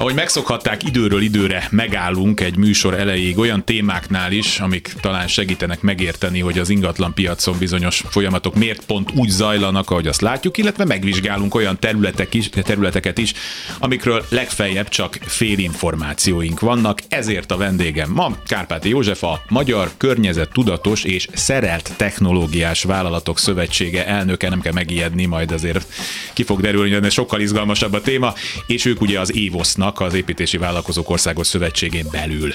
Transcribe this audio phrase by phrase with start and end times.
[0.00, 6.40] Ahogy megszokhatták, időről időre megállunk egy műsor elejéig olyan témáknál is, amik talán segítenek megérteni,
[6.40, 11.54] hogy az ingatlan piacon bizonyos folyamatok miért pont úgy zajlanak, ahogy azt látjuk, illetve megvizsgálunk
[11.54, 13.32] olyan területek is, területeket is,
[13.78, 17.00] amikről legfeljebb csak félinformációink vannak.
[17.08, 24.06] Ezért a vendégem ma Kárpáti József, a Magyar Környezet Tudatos és Szerelt Technológiás Vállalatok Szövetsége
[24.06, 25.92] elnöke, nem kell megijedni, majd azért
[26.32, 28.34] ki fog derülni, ez sokkal izgalmasabb a téma,
[28.66, 32.52] és ők ugye az Évosznak vannak az Építési Vállalkozók Országos Szövetségén belül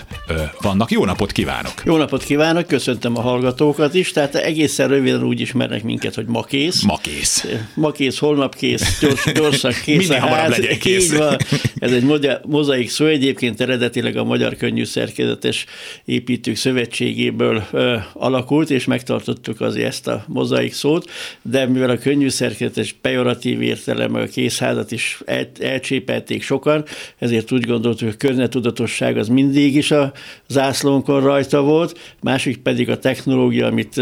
[0.62, 0.92] vannak.
[0.92, 1.74] Jó napot kívánok!
[1.86, 4.12] Jó napot kívánok, köszöntöm a hallgatókat is.
[4.12, 6.82] Tehát egészen röviden úgy ismernek minket, hogy ma kész.
[6.82, 7.48] Ma kész.
[7.74, 10.08] Ma kész, holnap kész, gyors, gyorsan kész.
[10.08, 11.12] Minél hamarabb legyen kész.
[11.12, 11.38] Így van.
[11.76, 12.04] Ez egy
[12.46, 15.66] mozaik szó, egyébként eredetileg a Magyar Könnyű Szerkezetes
[16.06, 21.10] Építők Szövetségéből ö, alakult, és megtartottuk azért ezt a mozaik szót,
[21.42, 26.86] de mivel a könnyű szerkezetes pejoratív értelemmel a készházat is el, elcsépelték sokan,
[27.26, 30.12] ezért úgy gondoltuk, hogy a környetudatosság az mindig is a
[30.48, 33.96] zászlónkon rajta volt, másik pedig a technológia, amit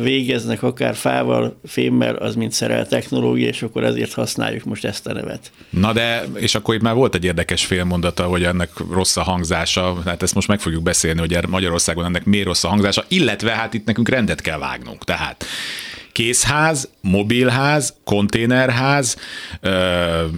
[0.00, 5.12] végeznek akár fával, fémmel, az mind szerel technológia, és akkor ezért használjuk most ezt a
[5.12, 5.52] nevet.
[5.70, 10.02] Na de, és akkor itt már volt egy érdekes félmondata, hogy ennek rossz a hangzása,
[10.04, 13.74] hát ezt most meg fogjuk beszélni, hogy Magyarországon ennek miért rossz a hangzása, illetve hát
[13.74, 15.04] itt nekünk rendet kell vágnunk.
[15.04, 15.44] Tehát
[16.14, 19.16] készház, mobilház, konténerház,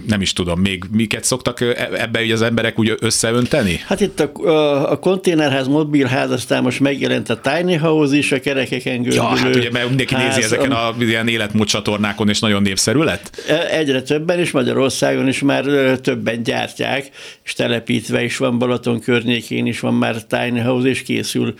[0.07, 1.61] nem is tudom, még miket szoktak
[1.97, 3.79] ebbe ugye az emberek úgy összeönteni?
[3.85, 8.39] Hát itt a, a, a konténerház, mobilház, aztán most megjelent a tiny house is, a
[8.39, 12.29] kerekeken gördülő Ja, hát ugye mert mindenki ház, nézi ezeken a, a ilyen életmód csatornákon,
[12.29, 13.41] és nagyon népszerű lett?
[13.71, 15.63] Egyre többen, és Magyarországon is már
[16.01, 17.09] többen gyártják,
[17.43, 21.55] és telepítve is van Balaton környékén is van már tiny house, és készül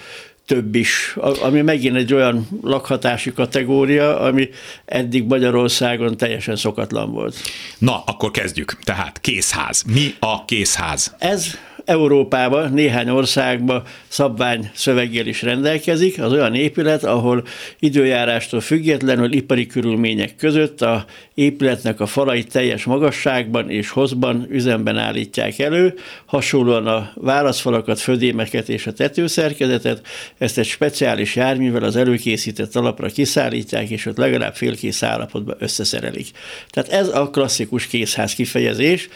[0.48, 4.50] több is, ami megint egy olyan lakhatási kategória, ami
[4.86, 7.36] eddig Magyarországon teljesen szokatlan volt.
[7.78, 8.80] Na, akkor kezdjük.
[8.84, 9.84] Tehát készház.
[9.94, 11.16] Mi a készház?
[11.20, 17.44] Ez Európában, néhány országban szabvány szöveggel is rendelkezik, az olyan épület, ahol
[17.80, 21.06] időjárástól függetlenül ipari körülmények között a
[21.38, 25.94] épületnek a falai teljes magasságban és hozban üzemben állítják elő,
[26.26, 33.90] hasonlóan a válaszfalakat, födémeket és a tetőszerkezetet, ezt egy speciális járművel az előkészített alapra kiszállítják,
[33.90, 36.28] és ott legalább félkész állapotban összeszerelik.
[36.70, 39.10] Tehát ez a klasszikus készház kifejezés,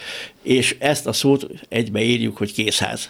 [0.43, 3.09] és ezt a szót egybeírjuk, hogy készház.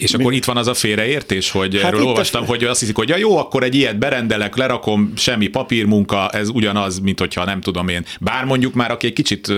[0.00, 0.36] És akkor Mi?
[0.36, 2.46] itt van az a félreértés, hogy hát erről olvastam, a...
[2.46, 6.98] hogy azt hiszik, hogy ja, jó, akkor egy ilyet berendelek, lerakom, semmi papírmunka, ez ugyanaz,
[6.98, 8.04] mint hogyha nem tudom én.
[8.20, 9.52] Bár mondjuk már aki egy kicsit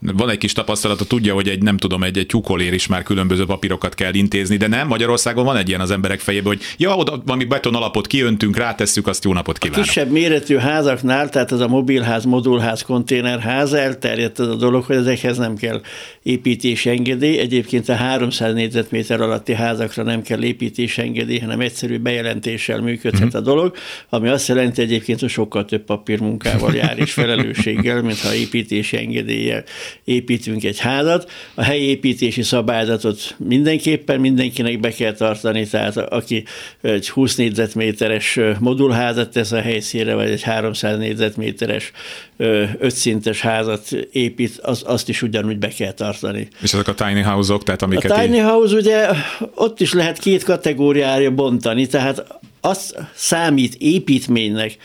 [0.00, 3.44] van egy kis tapasztalata, tudja, hogy egy nem tudom, egy, egy tyúkolér is már különböző
[3.44, 7.22] papírokat kell intézni, de nem, Magyarországon van egy ilyen az emberek fejében, hogy ja, oda
[7.24, 9.84] valami beton alapot kiöntünk, rátesszük, azt jó napot kívánok.
[9.84, 14.96] A kisebb méretű házaknál, tehát ez a mobilház, modulház, konténerház, elterjedt ez a dolog, hogy
[14.96, 15.80] ezekhez nem kell
[16.22, 17.38] építési engedély.
[17.38, 23.40] Egyébként a 300 négyzetméter alatti házakra nem kell építés engedély, hanem egyszerű bejelentéssel működhet uh-huh.
[23.40, 23.76] a dolog,
[24.08, 29.64] ami azt jelenti egyébként, hogy sokkal több papírmunkával jár és felelősséggel, mint ha építési engedéllyel
[30.04, 31.30] építünk egy házat.
[31.54, 36.44] A helyi építési szabályzatot mindenképpen mindenkinek be kell tartani, tehát aki
[36.80, 41.92] egy 20 négyzetméteres modulházat tesz a helyszínre, vagy egy 300 négyzetméteres
[42.78, 46.48] ötszintes házat épít, az, azt is ugyanúgy be kell tartani.
[46.62, 48.10] És ezek a tiny house-ok, tehát amiket...
[48.10, 49.08] A tiny house ugye
[49.54, 52.24] ott is lehet két kategóriára bontani, tehát
[52.60, 54.76] az számít építménynek,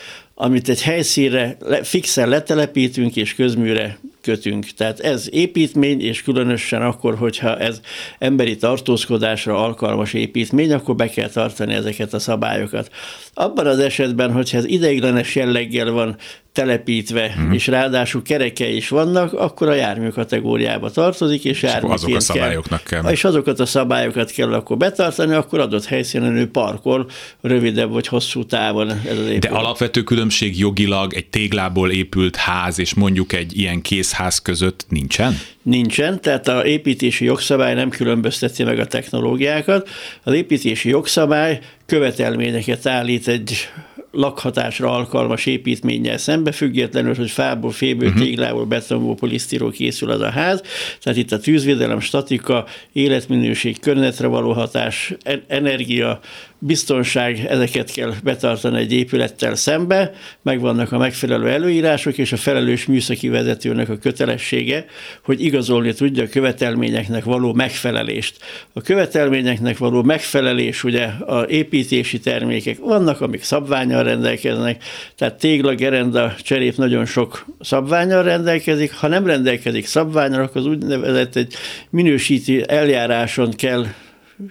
[0.42, 4.66] amit egy helyszínre fixen letelepítünk és közműre kötünk.
[4.66, 7.82] Tehát ez építmény, és különösen akkor, hogyha ez
[8.20, 12.92] emberi tartózkodásra alkalmas építmény, akkor be kell tartani ezeket a szabályokat.
[13.34, 16.18] Abban az esetben, hogyha ez ideiglenes jelleggel van
[16.60, 17.54] telepítve, uh-huh.
[17.54, 22.84] és ráadásul kerekei is vannak, akkor a jármű kategóriába tartozik, és, és azok a szabályoknak
[22.84, 23.02] kell.
[23.02, 23.12] kell.
[23.12, 27.10] És azokat a szabályokat kell akkor betartani, akkor adott helyszínen ő parkol
[27.42, 29.40] rövidebb vagy hosszú távon ez az épület.
[29.40, 35.40] De alapvető különbség jogilag egy téglából épült ház és mondjuk egy ilyen készház között nincsen?
[35.64, 39.90] Nincsen, tehát a építési jogszabály nem különbözteti meg a technológiákat.
[40.24, 43.70] Az építési jogszabály követelményeket állít egy
[44.12, 48.24] lakhatásra alkalmas építménnyel szembe, függetlenül, hogy fából, féből, uh-huh.
[48.24, 50.62] téglából, betonból, polisztiról készül az a ház.
[51.02, 55.14] Tehát itt a tűzvédelem, statika, életminőség, környezetre való hatás,
[55.48, 56.20] energia,
[56.60, 60.12] biztonság, ezeket kell betartani egy épülettel szembe,
[60.42, 64.86] megvannak a megfelelő előírások, és a felelős műszaki vezetőnek a kötelessége,
[65.24, 68.38] hogy igazolni tudja a követelményeknek való megfelelést.
[68.74, 74.84] A követelményeknek való megfelelés, ugye a építési termékek vannak, amik szabványal rendelkeznek,
[75.18, 81.36] tehát tégla, gerenda, cserép nagyon sok szabványal rendelkezik, ha nem rendelkezik szabványal, akkor az úgynevezett
[81.36, 81.54] egy
[81.90, 83.86] minősíti eljáráson kell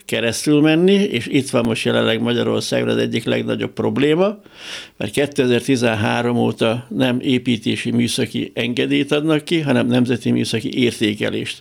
[0.05, 4.41] keresztül menni, és itt van most jelenleg Magyarországon az egyik legnagyobb probléma,
[4.97, 11.61] mert 2013 óta nem építési műszaki engedélyt adnak ki, hanem nemzeti műszaki értékelést.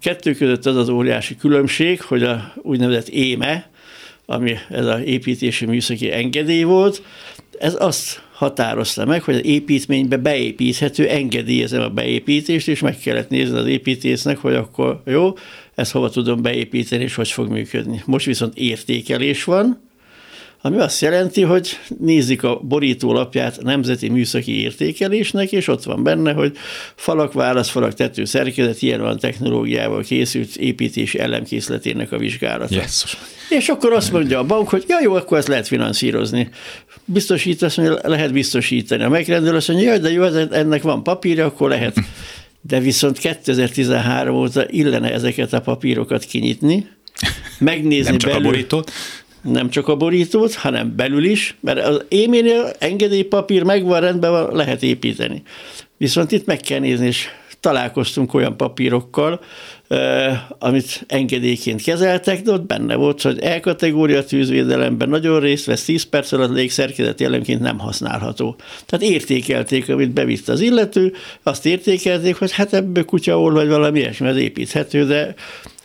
[0.00, 3.70] Kettő között az az óriási különbség, hogy a úgynevezett éme,
[4.26, 7.02] ami ez az építési műszaki engedély volt,
[7.58, 13.58] ez azt határozta meg, hogy az építménybe beépíthető, engedélyezem a beépítést, és meg kellett nézni
[13.58, 15.32] az építésznek, hogy akkor jó,
[15.76, 18.02] ezt hova tudom beépíteni, és hogy fog működni.
[18.04, 19.84] Most viszont értékelés van,
[20.60, 26.56] ami azt jelenti, hogy nézik a borítólapját nemzeti műszaki értékelésnek, és ott van benne, hogy
[26.94, 32.74] falak, válaszfalak, tető, szerkezet, ilyen van technológiával készült építési elemkészletének a vizsgálata.
[32.74, 33.16] Yes.
[33.50, 36.48] És akkor azt mondja a bank, hogy ja, jó, akkor ezt lehet finanszírozni.
[37.04, 39.02] Biztosítasz, hogy lehet biztosítani.
[39.02, 41.96] A megrendelő azt mondja, de jó, ennek van papírja, akkor lehet.
[42.66, 46.88] De viszont 2013 óta illene ezeket a papírokat kinyitni,
[47.58, 48.92] megnézni Nem csak belül, a borítót?
[49.42, 54.82] nem csak a borítót, hanem belül is, mert az éménél engedélypapír megvan, rendben van, lehet
[54.82, 55.42] építeni.
[55.96, 57.28] Viszont itt meg kell nézni, és
[57.60, 59.40] találkoztunk olyan papírokkal,
[60.58, 66.32] amit engedélyként kezeltek, de ott benne volt, hogy E-kategória tűzvédelemben nagyon részt vesz, 10 perc
[66.32, 68.56] alatt légszerkezeti elemként nem használható.
[68.86, 71.12] Tehát értékelték, amit bevitt az illető,
[71.42, 75.34] azt értékelték, hogy hát ebből kutyaol, vagy valami ilyesmi, az építhető, de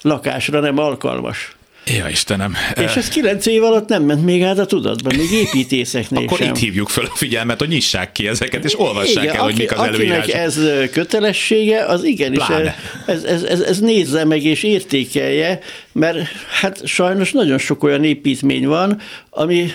[0.01, 1.55] lakásra nem alkalmas.
[1.85, 2.55] Ja, Istenem.
[2.75, 6.47] És ez kilenc év alatt nem ment még át a tudatban, még építészeknél Akkor sem.
[6.47, 9.71] itt hívjuk fel a figyelmet, hogy nyissák ki ezeket, és olvassák Igen, el, hogy mik
[9.71, 10.33] az előírások.
[10.33, 10.59] ez
[10.91, 12.75] kötelessége, az igenis Pláne.
[13.05, 15.59] ez, ez, ez, ez nézze meg és értékelje,
[15.91, 16.17] mert
[16.61, 18.99] hát sajnos nagyon sok olyan építmény van,
[19.29, 19.71] ami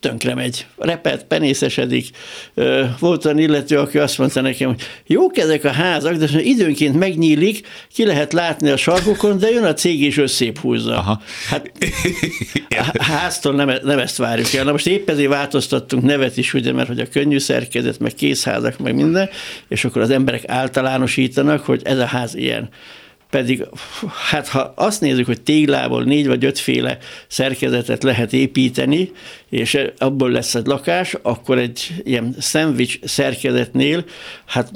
[0.00, 2.08] tönkre megy, repet, penészesedik.
[2.98, 7.66] Volt olyan illető, aki azt mondta nekem, hogy jók ezek a házak, de időnként megnyílik,
[7.94, 10.96] ki lehet látni a sarkokon, de jön a cég és összép húzza.
[10.96, 11.22] Aha.
[11.48, 11.70] Hát
[12.98, 14.64] a háztól nem, nem ezt várjuk el.
[14.64, 18.78] Na most épp ezért változtattunk nevet is, ugye, mert hogy a könnyű szerkezet, meg készházak,
[18.78, 19.28] meg minden,
[19.68, 22.68] és akkor az emberek általánosítanak, hogy ez a ház ilyen.
[23.30, 23.66] Pedig,
[24.30, 29.10] hát ha azt nézzük, hogy téglából négy vagy ötféle szerkezetet lehet építeni,
[29.48, 34.04] és abból lesz egy lakás, akkor egy ilyen szendvics szerkezetnél,
[34.46, 34.70] hát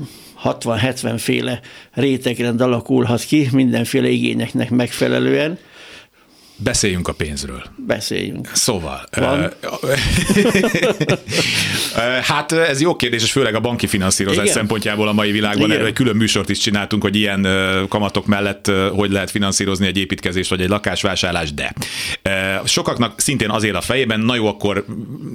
[0.44, 1.60] 60-70 féle
[1.92, 5.58] rétegrend alakulhat ki, mindenféle igényeknek megfelelően.
[6.64, 7.62] Beszéljünk a pénzről.
[7.76, 8.50] Beszéljünk.
[8.52, 9.08] Szóval.
[9.10, 9.52] Van?
[12.22, 14.54] hát ez jó kérdés, és főleg a banki finanszírozás Igen.
[14.54, 15.64] szempontjából a mai világban.
[15.64, 15.70] Igen.
[15.70, 17.46] Erről egy külön műsort is csináltunk, hogy ilyen
[17.88, 21.74] kamatok mellett hogy lehet finanszírozni egy építkezést vagy egy lakásvásárlást, de
[22.64, 24.84] sokaknak szintén azért a fejében, na jó, akkor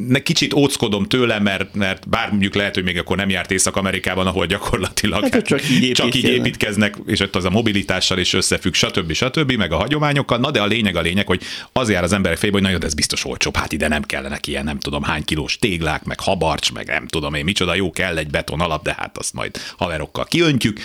[0.08, 4.28] ne, kicsit óckodom tőle, mert, mert bár mondjuk lehet, hogy még akkor nem járt Észak-Amerikában,
[4.28, 6.96] ahol gyakorlatilag Hát csak így csak így építkeznek.
[7.06, 9.14] és ott az a mobilitással is összefügg, stb.
[9.14, 9.52] stb.
[9.52, 10.38] meg a hagyományokkal.
[10.38, 11.42] Na de a lényeg a lényeg, hogy
[11.74, 14.04] az jár az emberek fejébe, hogy na jó, de ez biztos olcsóbb, hát ide nem
[14.04, 17.92] kellene ilyen nem tudom hány kilós téglák, meg habarcs, meg nem tudom én micsoda, jó
[17.92, 20.80] kell egy beton alap, de hát azt majd haverokkal kiöntjük.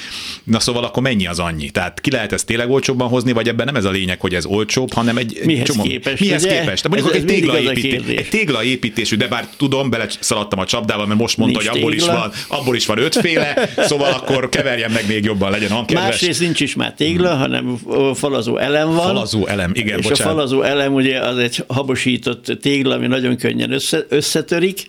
[0.45, 1.71] Na szóval akkor mennyi az annyi?
[1.71, 4.45] Tehát ki lehet ezt tényleg olcsóbban hozni, vagy ebben nem ez a lényeg, hogy ez
[4.45, 6.59] olcsóbb, hanem egy egy Mihez képest, Mihez ugye?
[6.61, 6.83] képest?
[6.83, 11.07] De mondjuk Ez- egy ez a téglaépítés, egy téglaépítésű, de bár tudom, beleszaladtam a csapdába,
[11.07, 12.19] mert most mondta, Nincs hogy abból is tégla.
[12.19, 16.05] van, abból is van ötféle, szóval akkor keverjen meg még jobban, legyen kedves.
[16.05, 17.79] Másrészt nincs is már tégla, hanem
[18.14, 19.07] falazó elem van.
[19.07, 20.05] Falazó elem, igen, és.
[20.21, 24.87] A falazó elem ugye az egy habosított tégla, ami nagyon könnyen össze, összetörik,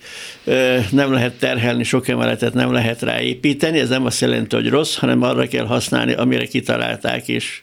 [0.90, 5.22] nem lehet terhelni, sok emeletet nem lehet ráépíteni, ez nem azt jelenti, hogy rossz, hanem
[5.22, 7.62] arra kell használni, amire kitalálták és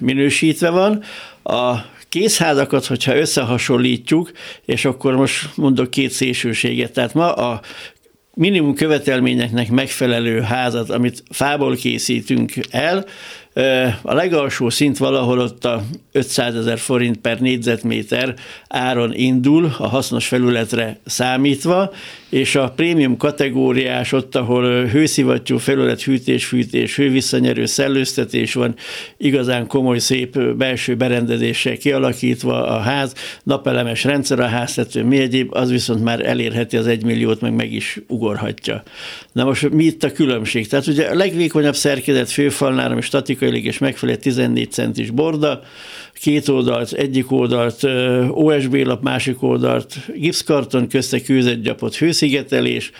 [0.00, 1.02] minősítve van.
[1.42, 1.74] A
[2.08, 4.30] készházakat, hogyha összehasonlítjuk,
[4.64, 7.60] és akkor most mondok két szélsőséget, tehát ma a
[8.34, 13.04] minimum követelményeknek megfelelő házat, amit fából készítünk el,
[14.02, 15.82] a legalsó szint valahol ott a
[16.12, 18.34] 500 ezer forint per négyzetméter
[18.68, 21.92] áron indul, a hasznos felületre számítva,
[22.34, 28.74] és a prémium kategóriás ott, ahol hőszivattyú felület, hűtés, fűtés, hővisszanyerő, szellőztetés van,
[29.16, 35.70] igazán komoly, szép belső berendezéssel kialakítva a ház, napelemes rendszer a háztető, mi egyéb, az
[35.70, 38.82] viszont már elérheti az egymilliót, meg meg is ugorhatja.
[39.32, 40.68] Na most mi itt a különbség?
[40.68, 45.62] Tehát ugye a legvékonyabb szerkezet főfalnál, ami statikailag és megfelelő 14 centis borda,
[46.14, 47.84] két oldalt, egyik oldalt
[48.30, 52.90] OSB lap, másik oldalt gipszkarton, közte kőzetgyapot hőszigetelés,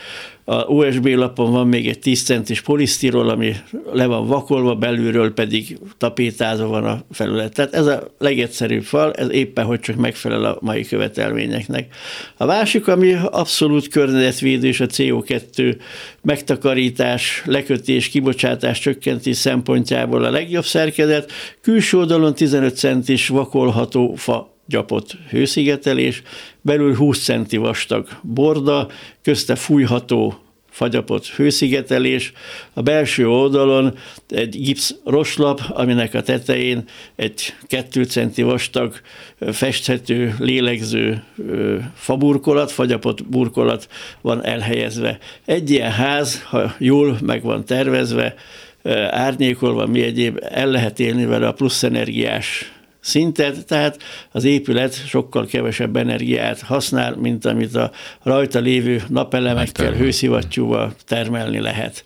[0.47, 3.55] a USB lapon van még egy 10 centis polisztirol, ami
[3.93, 7.53] le van vakolva, belülről pedig tapétázva van a felület.
[7.53, 11.95] Tehát ez a legegyszerűbb fal, ez éppen hogy csak megfelel a mai követelményeknek.
[12.37, 15.77] A másik, ami abszolút környezetvédő és a CO2
[16.21, 25.15] megtakarítás, lekötés, kibocsátás csökkentés szempontjából a legjobb szerkezet, külső oldalon 15 centis vakolható fa gyapot
[25.29, 26.21] hőszigetelés,
[26.61, 28.89] belül 20 centi vastag borda,
[29.21, 32.31] közte fújható fagyapot hőszigetelés,
[32.73, 33.97] a belső oldalon
[34.29, 36.83] egy gipsz roslap, aminek a tetején
[37.15, 38.93] egy 2 centi vastag
[39.51, 41.23] festhető, lélegző
[41.95, 43.89] faburkolat, fagyapot burkolat
[44.21, 45.17] van elhelyezve.
[45.45, 48.35] Egy ilyen ház, ha jól meg van tervezve,
[49.09, 52.74] árnyékolva, mi egyéb, el lehet élni vele a plusz energiás
[53.05, 53.97] szintet, tehát
[54.31, 57.91] az épület sokkal kevesebb energiát használ, mint amit a
[58.23, 62.03] rajta lévő napelemekkel, hőszivattyúval termelni lehet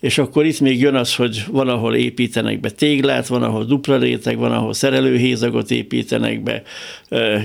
[0.00, 3.96] és akkor itt még jön az, hogy van, ahol építenek be téglát, van, ahol dupla
[3.96, 6.62] réteg, van, ahol szerelőhézagot építenek be,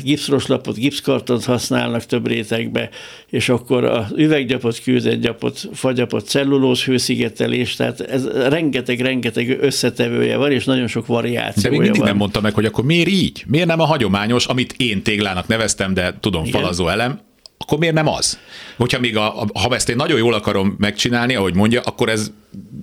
[0.04, 2.90] gipszroslapot, gipszkartont használnak több rétegbe,
[3.30, 10.88] és akkor az üveggyapot, kőzetgyapot, fagyapot, cellulóz hőszigetelés, tehát ez rengeteg-rengeteg összetevője van, és nagyon
[10.88, 12.08] sok variációja De még mindig van.
[12.08, 13.44] nem mondta meg, hogy akkor miért így?
[13.48, 16.62] Miért nem a hagyományos, amit én téglának neveztem, de tudom, Igen.
[16.62, 17.20] falazó elem,
[17.66, 18.40] akkor miért nem az?
[18.78, 22.32] Hogyha még a, ha ezt én nagyon jól akarom megcsinálni, ahogy mondja, akkor ez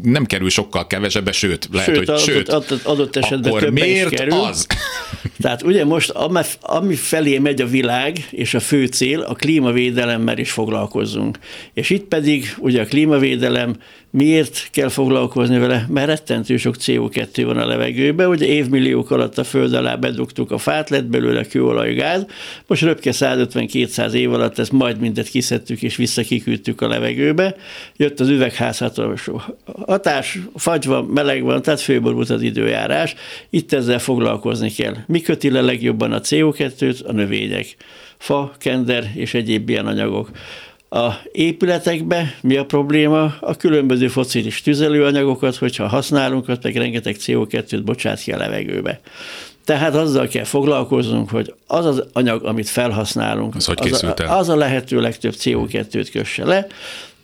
[0.02, 4.12] nem kerül sokkal kevesebbe, sőt, lehet, sőt, hogy adott, sőt, adott, adott esetben akkor miért
[4.12, 4.32] is kerül.
[4.32, 4.66] az?
[5.40, 6.12] Tehát ugye most,
[6.60, 11.38] ami felé megy a világ, és a fő cél, a klímavédelemmel is foglalkozzunk.
[11.74, 13.76] És itt pedig ugye a klímavédelem
[14.16, 15.86] miért kell foglalkozni vele?
[15.88, 20.58] Mert rettentő sok CO2 van a levegőben, ugye évmilliók alatt a föld alá bedugtuk a
[20.58, 22.26] fát, lett belőle kőolaj, gáz,
[22.66, 27.56] most röpke 150-200 év alatt ezt majd mindet kiszedtük és visszakiküldtük a levegőbe,
[27.96, 29.30] jött az üvegházhatalmas
[29.86, 33.14] hatás, fagy van, meleg van, tehát főborult az időjárás,
[33.50, 34.94] itt ezzel foglalkozni kell.
[35.06, 37.04] Mi köti le legjobban a CO2-t?
[37.04, 37.76] A növények.
[38.18, 40.30] Fa, kender és egyéb ilyen anyagok.
[40.88, 43.34] A épületekbe mi a probléma?
[43.40, 49.00] A különböző focilis tüzelőanyagokat, hogyha használunk, ott meg rengeteg CO2-t bocsát ki a levegőbe.
[49.64, 54.56] Tehát azzal kell foglalkoznunk, hogy az az anyag, amit felhasználunk, az, az, a, az a
[54.56, 56.66] lehető legtöbb CO2-t kösse le,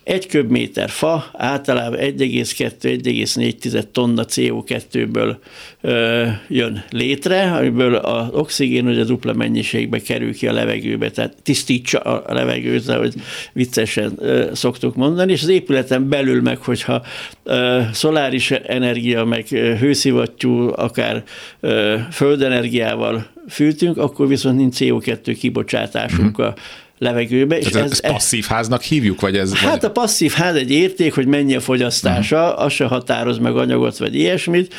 [0.03, 5.35] egy köbméter fa általában 1,2-1,4 tonna CO2-ből
[5.81, 11.99] ö, jön létre, amiből az oxigén ugye dupla mennyiségbe kerül ki a levegőbe, tehát tisztítsa
[11.99, 13.13] a levegőt, ahogy
[13.53, 17.01] viccesen ö, szoktuk mondani, és az épületen belül meg, hogyha
[17.43, 21.23] ö, szoláris energia, meg hőszivattyú, akár
[21.59, 26.49] ö, földenergiával fűtünk, akkor viszont nincs CO2 kibocsátásunk mm-hmm.
[26.49, 26.53] a
[26.97, 27.57] levegőbe.
[27.57, 29.55] És ez, ez, ez passzív háznak hívjuk, vagy ez?
[29.55, 29.85] Hát vagy...
[29.85, 32.65] a passzív ház egy érték, hogy mennyi a fogyasztása, uh-huh.
[32.65, 34.73] az se határoz meg anyagot, vagy ilyesmit.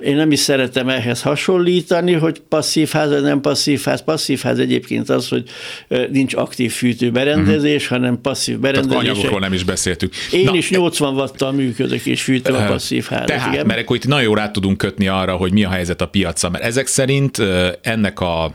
[0.00, 4.04] Én nem is szeretem ehhez hasonlítani, hogy passzív ház, vagy nem passzív ház.
[4.04, 5.44] Passzív ház egyébként az, hogy
[6.10, 7.98] nincs aktív fűtőberendezés, uh-huh.
[7.98, 8.98] hanem passzív berendezés.
[8.98, 10.14] Tehát anyagokról nem is beszéltünk.
[10.32, 13.26] Én Na, is 80 watttal működök és fűtöm a passzív házat.
[13.26, 13.66] Tehát, igen?
[13.66, 16.64] mert akkor itt nagyon rá tudunk kötni arra, hogy mi a helyzet a piacon, mert
[16.64, 17.42] ezek szerint
[17.82, 18.54] ennek a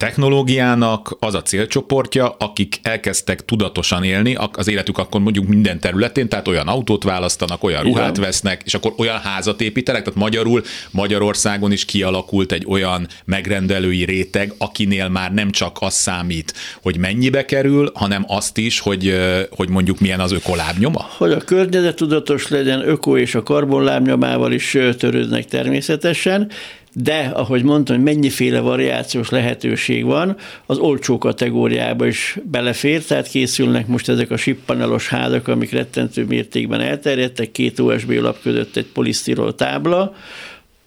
[0.00, 6.48] technológiának az a célcsoportja, akik elkezdtek tudatosan élni az életük akkor mondjuk minden területén, tehát
[6.48, 8.22] olyan autót választanak, olyan ruhát Igen.
[8.22, 14.54] vesznek, és akkor olyan házat építenek, tehát magyarul Magyarországon is kialakult egy olyan megrendelői réteg,
[14.58, 19.18] akinél már nem csak az számít, hogy mennyibe kerül, hanem azt is, hogy,
[19.50, 21.06] hogy mondjuk milyen az ökolábnyoma.
[21.16, 26.50] Hogy a környezet tudatos legyen, öko és a karbonlábnyomával is törődnek természetesen,
[26.92, 33.86] de ahogy mondtam, hogy mennyiféle variációs lehetőség van, az olcsó kategóriába is belefér, tehát készülnek
[33.86, 39.54] most ezek a sippanelos házak, amik rettentő mértékben elterjedtek, két USB lap között egy polisztirol
[39.54, 40.14] tábla,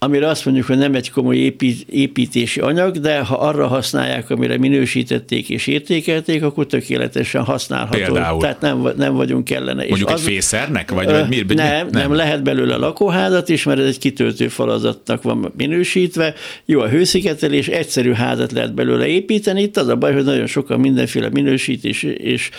[0.04, 1.54] amire azt mondjuk, hogy nem egy komoly
[1.88, 7.98] építési anyag, de ha arra használják, amire minősítették és értékelték, akkor tökéletesen használható.
[7.98, 8.40] Például.
[8.40, 9.86] Tehát nem, nem vagyunk kellene.
[9.88, 10.90] Mondjuk és az, egy fészernek?
[10.90, 15.22] Vagy, vagy mi, nem, nem, nem, lehet belőle lakóházat is, mert ez egy kitöltő falazatnak
[15.22, 16.34] van minősítve.
[16.64, 19.62] Jó a hőszigetelés, egyszerű házat lehet belőle építeni.
[19.62, 22.50] Itt az a baj, hogy nagyon sokan mindenféle minősítés és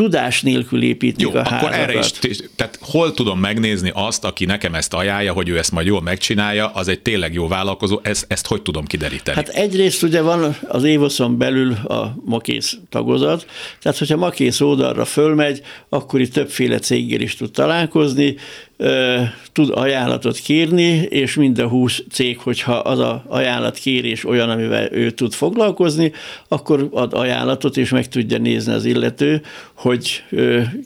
[0.00, 1.62] tudás nélkül építik Jó, a házakat.
[1.62, 2.10] akkor erre is,
[2.56, 6.66] tehát hol tudom megnézni azt, aki nekem ezt ajánlja, hogy ő ezt majd jól megcsinálja,
[6.66, 9.36] az egy tényleg jó vállalkozó, ezt, ezt hogy tudom kideríteni?
[9.36, 13.46] Hát egyrészt ugye van az évoszon belül a Makész tagozat,
[13.82, 18.36] tehát hogyha Makész oldalra fölmegy, akkor itt többféle céggel is tud találkozni,
[19.52, 25.10] tud ajánlatot kérni, és mind a 20 cég, hogyha az a ajánlatkérés olyan, amivel ő
[25.10, 26.12] tud foglalkozni,
[26.48, 29.42] akkor ad ajánlatot, és meg tudja nézni az illető,
[29.74, 30.22] hogy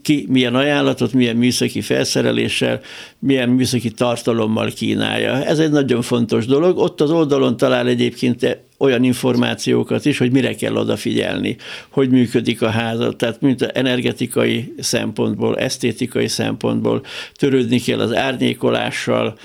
[0.02, 2.80] ki milyen ajánlatot, milyen műszaki felszereléssel,
[3.18, 5.44] milyen műszaki tartalommal kínálja.
[5.44, 6.78] Ez egy nagyon fontos dolog.
[6.78, 11.56] Ott az oldalon talál egyébként olyan információkat is, hogy mire kell odafigyelni,
[11.88, 17.04] hogy működik a házat, tehát mint energetikai szempontból, esztétikai szempontból,
[17.34, 19.38] törődni kell az árnyékolással,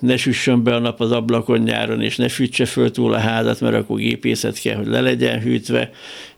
[0.00, 3.60] ne süssön be a nap az ablakon nyáron, és ne fűtse föl túl a házat,
[3.60, 5.90] mert akkor gépészet kell, hogy le legyen hűtve.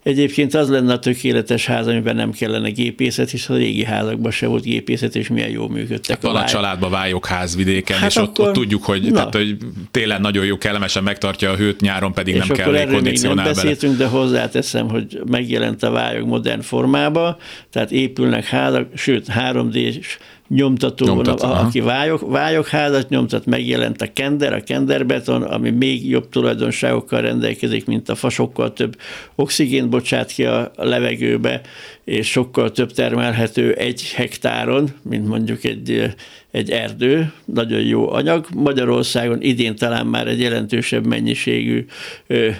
[0.03, 4.47] Egyébként az lenne a tökéletes ház, amiben nem kellene gépészet, hisz a régi házakban se
[4.47, 6.17] volt gépészet, és milyen jól működtek.
[6.17, 9.35] Hát van a, a családban vályok házvidéken, hát és akkor, ott, ott, tudjuk, hogy, tehát,
[9.35, 9.57] hogy
[9.91, 13.97] télen nagyon jó, kellemesen megtartja a hőt, nyáron pedig és nem kell légkondicionál nem beszéltünk,
[13.97, 17.39] de hozzáteszem, hogy megjelent a vályok modern formába,
[17.71, 24.53] tehát épülnek házak, sőt 3D-s nyomtató, Nyomtat, a, aki vályok, vályokházat nyomtat, megjelent a kender,
[24.53, 28.97] a kenderbeton, ami még jobb tulajdonságokkal rendelkezik, mint a fa, sokkal több
[29.35, 31.61] oxigént bocsát ki a levegőbe,
[32.05, 36.15] és sokkal több termelhető egy hektáron, mint mondjuk egy,
[36.51, 38.47] egy erdő, nagyon jó anyag.
[38.55, 41.87] Magyarországon idén talán már egy jelentősebb mennyiségű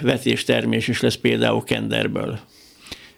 [0.01, 2.39] vetéstermés is lesz például kenderből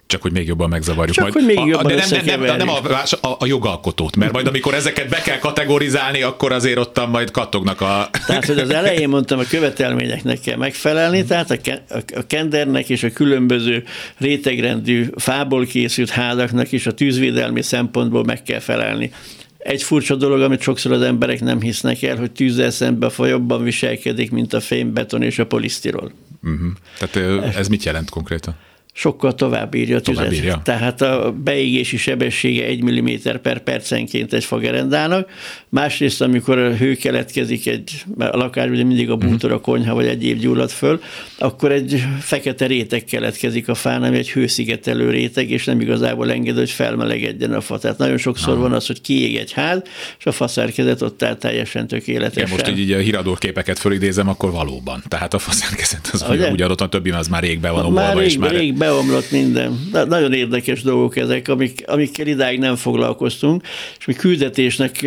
[0.09, 1.15] csak hogy még jobban megzavarjuk.
[1.15, 1.33] Csak majd.
[1.33, 2.77] hogy még jobban de nem, nem, nem, nem a,
[3.21, 7.81] a, a jogalkotót, mert majd amikor ezeket be kell kategorizálni, akkor azért ottan majd kattognak
[7.81, 8.09] a...
[8.27, 13.11] Tehát, hogy az elején mondtam, a követelményeknek kell megfelelni, tehát a, a kendernek és a
[13.11, 13.83] különböző
[14.17, 19.11] rétegrendű fából készült házaknak is a tűzvédelmi szempontból meg kell felelni.
[19.57, 23.63] Egy furcsa dolog, amit sokszor az emberek nem hisznek el, hogy tűzzel szembe a jobban
[23.63, 26.11] viselkedik, mint a fénybeton és a polisztirol.
[26.43, 26.69] Uh-huh.
[26.99, 28.55] Tehát ez mit jelent konkrétan?
[28.93, 30.36] Sokkal tovább írja a tüzet.
[30.36, 30.63] Tovább.
[30.63, 33.10] Tehát a beégési sebessége 1 mm
[33.41, 35.29] per percenként egy fagerendának.
[35.69, 39.27] Másrészt, amikor a hő keletkezik egy, a lakás ugye mindig a mhm.
[39.27, 41.01] bútor, a konyha vagy egyéb gyullad föl,
[41.38, 46.58] akkor egy fekete réteg keletkezik a fán, ami egy hőszigetelő réteg, és nem igazából enged,
[46.58, 47.77] hogy felmelegedjen a fa.
[47.77, 48.62] Tehát nagyon sokszor Aha.
[48.62, 49.81] van az, hogy kiég egy ház,
[50.19, 52.48] és a faszerkezet ott áll teljesen tökéletesen.
[52.48, 55.03] Ja, most így, így a híradó képeket fölidézem, akkor valóban.
[55.08, 58.51] Tehát a faszerkezet az úgy adott, a többi az már régbe van omolva, és már
[58.51, 59.89] rég beomlott minden.
[59.91, 63.63] De nagyon érdekes dolgok ezek, amik, amikkel idáig nem foglalkoztunk,
[64.00, 65.01] és mi küldetésnek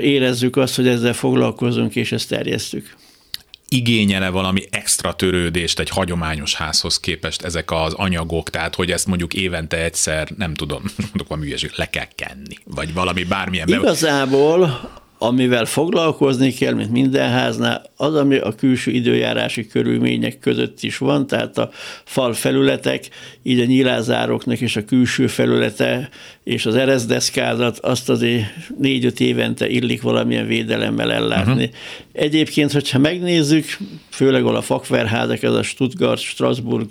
[0.00, 2.96] érezzük azt, hogy ezzel foglalkozunk, és ezt terjesztük
[3.68, 9.34] igényele valami extra törődést egy hagyományos házhoz képest ezek az anyagok, tehát hogy ezt mondjuk
[9.34, 13.68] évente egyszer, nem tudom, mondok valami ügyeség, le kell kenni, vagy valami bármilyen...
[13.68, 20.98] Igazából amivel foglalkozni kell, mint minden háznál, az, ami a külső időjárási körülmények között is
[20.98, 21.70] van, tehát a
[22.04, 23.08] fal felületek,
[23.42, 26.08] így a nyilázároknak és a külső felülete
[26.48, 28.44] és az ereszdeszkázat, azt azért
[28.78, 31.64] négy-öt évente illik valamilyen védelemmel ellátni.
[31.64, 31.78] Uh-huh.
[32.12, 33.78] Egyébként, hogyha megnézzük,
[34.10, 36.86] főleg a fakverházak, ez a Stuttgart, Strasbourg,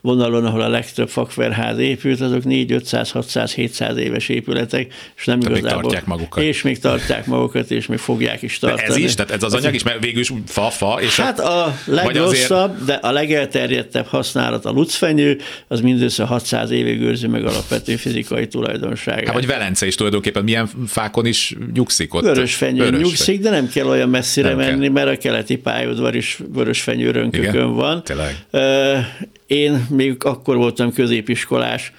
[0.00, 5.40] vonalon, ahol a legtöbb fakverház épült, azok 4 500, 600, 700 éves épületek, és nem
[5.40, 5.70] igazából.
[5.70, 6.42] Még tartják magukat.
[6.42, 8.88] És még tartják magukat, és még fogják is tartani.
[8.88, 10.98] De ez is, tehát ez az anyag is, mert végül is fa, fa.
[11.00, 12.84] És hát a legrosszabb, azért...
[12.84, 18.46] de a legelterjedtebb használat a lucfenyő, az mindössze 600 évig őrzi meg alapvető fizikai
[19.04, 19.24] tulajdonságát.
[19.24, 22.22] Hát vagy Velence is tulajdonképpen milyen fákon is nyugszik ott.
[22.22, 24.92] Vörös fenyő vörös nyugszik, de nem kell olyan messzire nem menni, kell.
[24.92, 28.02] mert a keleti pályaudvar is vörös fenyő rönkökön van.
[28.04, 28.36] Tényleg.
[29.46, 31.92] Én még akkor voltam középiskolás,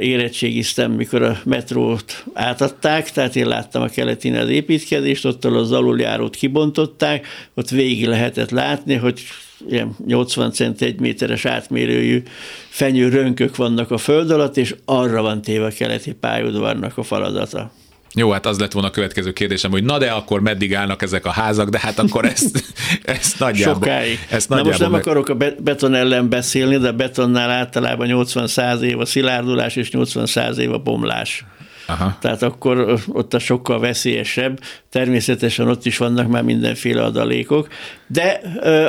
[0.00, 6.36] érettségiztem, mikor a metrót átadták, tehát én láttam a keletin az építkezést, ott az aluljárót
[6.36, 9.22] kibontották, ott végig lehetett látni, hogy
[9.68, 12.22] ilyen 80 cent egy méteres átmérőjű
[12.68, 17.72] fenyő rönkök vannak a föld alatt, és arra van téve a keleti pályaudvarnak a faladata.
[18.14, 21.26] Jó, hát az lett volna a következő kérdésem, hogy na de akkor meddig állnak ezek
[21.26, 22.64] a házak, de hát akkor ezt,
[23.02, 23.74] ezt nagyjából...
[23.74, 24.18] Sokáig.
[24.30, 25.00] Ezt nagyjából na most nem meg...
[25.00, 30.56] akarok a beton ellen beszélni, de a betonnál általában 80-100 év a szilárdulás és 80-100
[30.56, 31.44] év a bomlás.
[31.90, 32.16] Aha.
[32.20, 34.60] Tehát akkor ott a sokkal veszélyesebb.
[34.88, 37.68] Természetesen ott is vannak már mindenféle adalékok,
[38.06, 38.40] de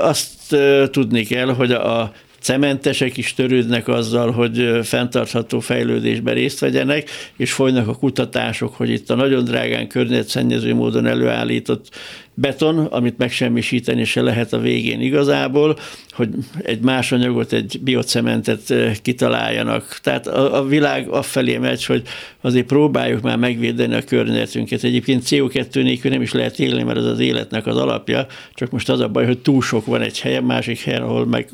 [0.02, 0.56] azt
[0.92, 7.88] tudni kell, hogy a cementesek is törődnek azzal, hogy fenntartható fejlődésben részt vegyenek, és folynak
[7.88, 11.90] a kutatások, hogy itt a nagyon drágán környezetszennyező módon előállított
[12.34, 15.78] beton, amit megsemmisíteni se lehet a végén igazából,
[16.12, 16.30] hogy
[16.62, 20.00] egy más anyagot, egy biocementet kitaláljanak.
[20.04, 22.02] Tehát a, a világ afelé megy, hogy
[22.42, 24.84] azért próbáljuk már megvédeni a környezetünket.
[24.84, 28.90] Egyébként CO2 nélkül nem is lehet élni, mert ez az életnek az alapja, csak most
[28.90, 31.50] az a baj, hogy túl sok van egy helyen, másik helyen, ahol meg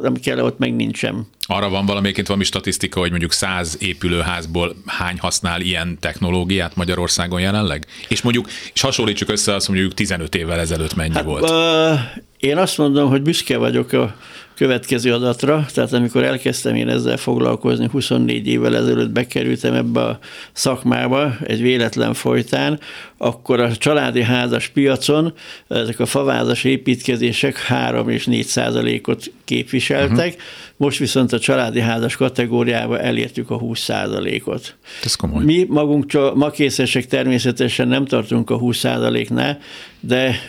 [0.00, 1.26] nem kell, ott meg nincsen.
[1.46, 7.86] Arra van valamiként valami statisztika, hogy mondjuk száz épülőházból hány használ ilyen technológiát Magyarországon jelenleg?
[8.08, 11.50] És mondjuk, és hasonlítsuk össze azt mondjuk 15 évvel ezelőtt mennyi hát, volt?
[11.50, 12.00] Uh,
[12.38, 14.16] én azt mondom, hogy büszke vagyok a
[14.56, 20.18] következő adatra, tehát amikor elkezdtem én ezzel foglalkozni, 24 évvel ezelőtt bekerültem ebbe a
[20.52, 22.80] szakmába egy véletlen folytán,
[23.16, 25.32] akkor a családi házas piacon
[25.68, 30.42] ezek a favázas építkezések 3 és 4 százalékot képviseltek, uh-huh.
[30.76, 34.76] most viszont a családi házas kategóriába elértük a 20 százalékot.
[35.04, 35.44] Ez komoly.
[35.44, 39.58] Mi magunk makészesek természetesen nem tartunk a 20 százaléknál,
[40.00, 40.40] de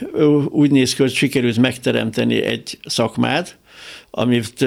[0.49, 3.57] úgy néz ki, hogy sikerült megteremteni egy szakmát,
[4.11, 4.65] amit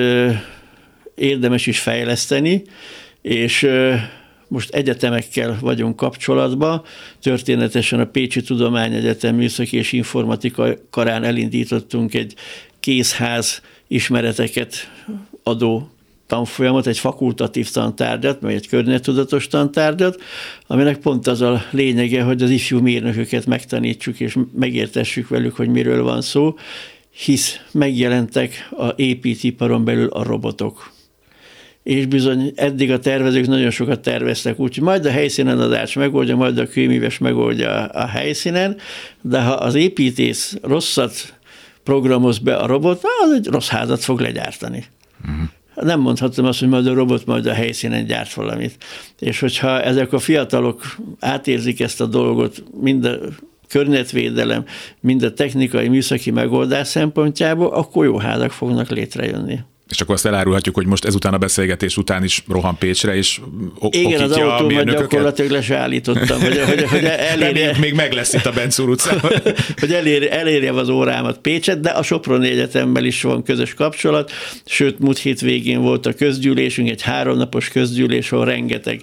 [1.14, 2.62] érdemes is fejleszteni,
[3.22, 3.68] és
[4.48, 6.83] most egyetemekkel vagyunk kapcsolatban.
[7.22, 12.35] Történetesen a Pécsi Tudományegyetem Műszaki és Informatika karán elindítottunk egy
[12.81, 14.90] kézház ismereteket
[15.42, 15.90] adó
[16.26, 20.22] tanfolyamot, egy fakultatív tantárgyat, vagy egy környezettudatos tantárgyat,
[20.66, 26.03] aminek pont az a lényege, hogy az ifjú mérnököket megtanítsuk és megértessük velük, hogy miről
[26.03, 26.55] van szó,
[27.10, 30.92] hisz megjelentek a építiparon belül a robotok.
[31.82, 36.36] És bizony eddig a tervezők nagyon sokat terveztek, úgyhogy majd a helyszínen az ács megoldja,
[36.36, 38.76] majd a kőműves megoldja a helyszínen,
[39.20, 41.38] de ha az építész rosszat
[41.82, 44.84] programoz be a robot, az egy rossz házat fog legyártani.
[45.20, 48.84] Uh-huh nem mondhatom azt, hogy majd a robot majd a helyszínen gyárt valamit.
[49.18, 53.18] És hogyha ezek a fiatalok átérzik ezt a dolgot, mind a
[53.70, 54.64] környezetvédelem,
[55.00, 59.59] mind a technikai, műszaki megoldás szempontjából, akkor jó házak fognak létrejönni.
[59.90, 63.40] És akkor azt elárulhatjuk, hogy most ezután a beszélgetés után is rohan Pécsre, és
[63.90, 67.76] Igen, az autómat gyakorlatilag le se állítottam, hogy, hogy, hogy elérje...
[67.80, 69.30] még meg lesz itt a Bencúr utcában.
[69.80, 74.33] hogy elérje, elérjem az órámat Pécset, de a Soproni Egyetemmel is van közös kapcsolat,
[74.64, 79.02] sőt, múlt hét végén volt a közgyűlésünk, egy háromnapos közgyűlés, ahol rengeteg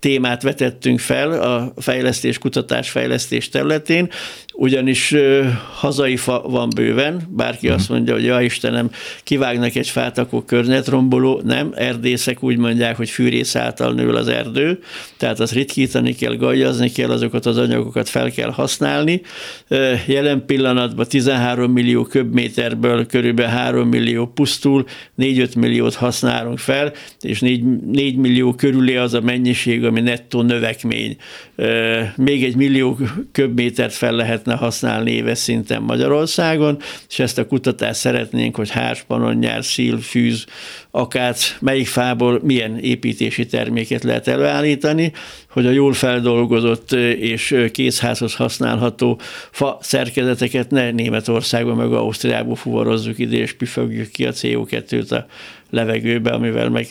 [0.00, 4.08] témát vetettünk fel a fejlesztés, kutatás, fejlesztés területén,
[4.54, 5.14] ugyanis
[5.72, 7.80] hazai fa van bőven, bárki uh-huh.
[7.80, 8.90] azt mondja, hogy ja Istenem,
[9.22, 14.78] kivágnak egy fát, akkor környezetromboló, nem, erdészek úgy mondják, hogy fűrész által nő az erdő,
[15.16, 19.22] tehát azt ritkítani kell, gajazni kell, azokat az anyagokat fel kell használni.
[20.06, 24.84] Jelen pillanatban 13 millió köbméterből körülbelül 3 millió pusztul,
[25.18, 31.16] 4-5 milliót használunk fel, és 4, 4 millió körülé az a mennyiség, ami nettó növekmény.
[32.16, 32.98] Még egy millió
[33.32, 39.64] köbmétert fel lehetne használni éves szinten Magyarországon, és ezt a kutatást szeretnénk, hogy hárs, panonnyár,
[39.64, 40.44] szíl, fűz,
[40.90, 45.12] akác, melyik fából milyen építési terméket lehet előállítani,
[45.50, 53.36] hogy a jól feldolgozott és készházhoz használható fa szerkezeteket ne Németországban meg Ausztriából fuvarozzuk ide,
[53.36, 55.26] és püfögjük ki a CO2-t a
[55.70, 56.88] levegőbe, amivel meg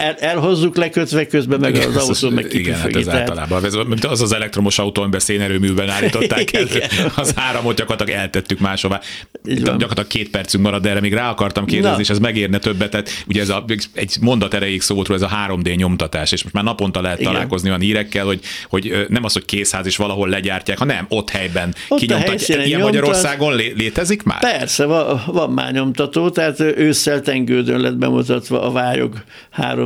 [0.00, 3.20] el, elhozzuk lekötve, közben meg az autó meg Igen, hát ez tehát...
[3.20, 3.64] általában.
[3.64, 6.66] Ez, mint az az elektromos autó, amiben szénerőműben állították el,
[7.14, 9.00] az áramot gyakorlatilag eltettük máshová.
[9.42, 12.02] Gyakorlatilag két percünk marad, de erre még rá akartam kérdezni, Na.
[12.02, 12.90] és ez megérne többet.
[12.90, 16.54] Tehát ugye ez a, egy mondat erejéig szó volt ez a 3D nyomtatás, és most
[16.54, 17.32] már naponta lehet Igen.
[17.32, 21.74] találkozni olyan hírekkel, hogy, hogy nem az, hogy készház is valahol legyártják, hanem ott helyben
[21.88, 22.66] ott kinyomtatják.
[22.66, 23.00] Ilyen nyomtat...
[23.00, 24.40] Magyarországon lé- létezik már?
[24.40, 29.22] Persze, van, van már nyomtató, tehát ősszel tengődön lett bemutatva a vályog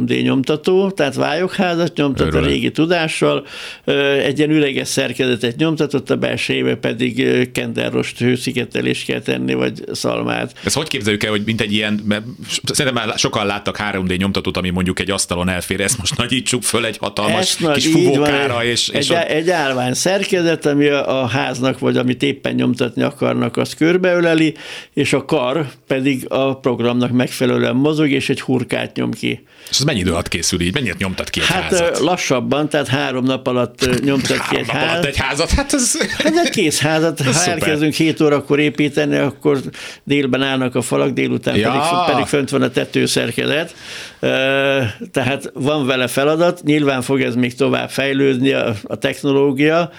[0.06, 2.44] 3D nyomtató, tehát vályogházat nyomtat Örülök.
[2.44, 3.46] a régi tudással,
[4.24, 10.52] egy ilyen üreges szerkezetet nyomtatott, a belsejébe pedig kenderrost hőszigetelést kell tenni, vagy szalmát.
[10.64, 12.24] Ez hogy képzeljük el, hogy mint egy ilyen, mert
[12.64, 16.86] szerintem már sokan láttak 3D nyomtatót, ami mondjuk egy asztalon elfér, ezt most nagyítsuk föl
[16.86, 18.64] egy hatalmas ezt nagy, kis fúvókára.
[18.64, 19.22] És, és egy, ott...
[19.22, 24.54] egy állvány szerkezet, ami a, a háznak, vagy amit éppen nyomtatni akarnak, azt körbeöleli,
[24.92, 29.44] és a kar pedig a programnak megfelelően mozog, és egy hurkát nyom ki.
[29.70, 30.74] És mennyi idő alatt készül így?
[30.74, 31.98] Mennyit nyomtat ki egy hát házat?
[31.98, 34.90] lassabban, tehát három nap alatt nyomtat ki egy házat.
[34.90, 35.50] alatt egy házat?
[35.50, 35.92] Hát ez...
[36.18, 37.22] Hát egy kész házat.
[37.22, 37.52] Ha szuper.
[37.52, 39.60] elkezdünk 7 órakor építeni, akkor
[40.04, 41.70] délben állnak a falak, délután ja.
[41.70, 43.74] pedig, pedig fönt van a tetőszerkezet.
[45.12, 49.90] Tehát van vele feladat, nyilván fog ez még tovább fejlődni a, a technológia.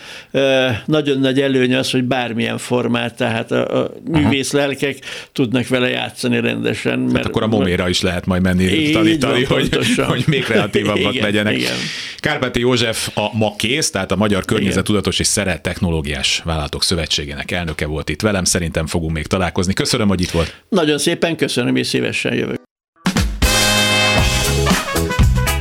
[0.85, 4.97] Nagyon nagy előny az, hogy bármilyen formát, tehát a, a művész lelkek
[5.31, 6.91] tudnak vele játszani rendesen.
[6.91, 9.74] Hát mert hát akkor a moméra is lehet majd menni tanítani, hogy,
[10.07, 11.57] hogy még kreatívabbak igen, legyenek.
[11.57, 11.75] Igen.
[12.17, 18.09] Kárpáti József a MAKÉSZ, tehát a Magyar Környezetudatos és Szeret Technológiás Vállalatok Szövetségének elnöke volt
[18.09, 19.73] itt velem, szerintem fogunk még találkozni.
[19.73, 20.63] Köszönöm, hogy itt volt.
[20.69, 22.61] Nagyon szépen köszönöm, és szívesen jövök.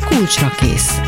[0.08, 0.98] Kulcsra kész.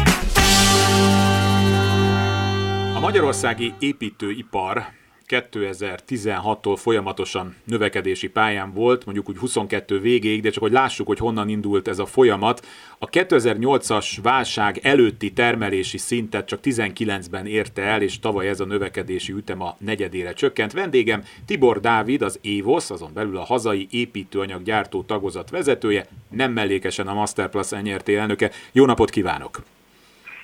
[2.94, 4.84] A magyarországi építőipar
[5.28, 11.48] 2016-tól folyamatosan növekedési pályán volt, mondjuk úgy 22 végéig, de csak hogy lássuk, hogy honnan
[11.48, 12.66] indult ez a folyamat.
[12.98, 19.32] A 2008-as válság előtti termelési szintet csak 19-ben érte el, és tavaly ez a növekedési
[19.32, 20.72] ütem a negyedére csökkent.
[20.72, 27.14] Vendégem Tibor Dávid, az EVOS, azon belül a hazai építőanyaggyártó tagozat vezetője, nem mellékesen a
[27.14, 28.50] Masterplus NRT elnöke.
[28.72, 29.62] Jó napot kívánok!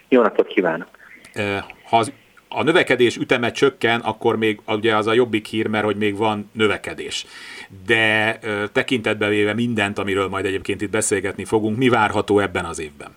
[0.09, 0.88] Jó napot kívánok!
[1.85, 2.12] Ha az
[2.55, 6.51] a növekedés üteme csökken, akkor még ugye az a jobbik hír, mert hogy még van
[6.53, 7.27] növekedés.
[7.87, 8.38] De
[8.73, 13.17] tekintetbe véve mindent, amiről majd egyébként itt beszélgetni fogunk, mi várható ebben az évben?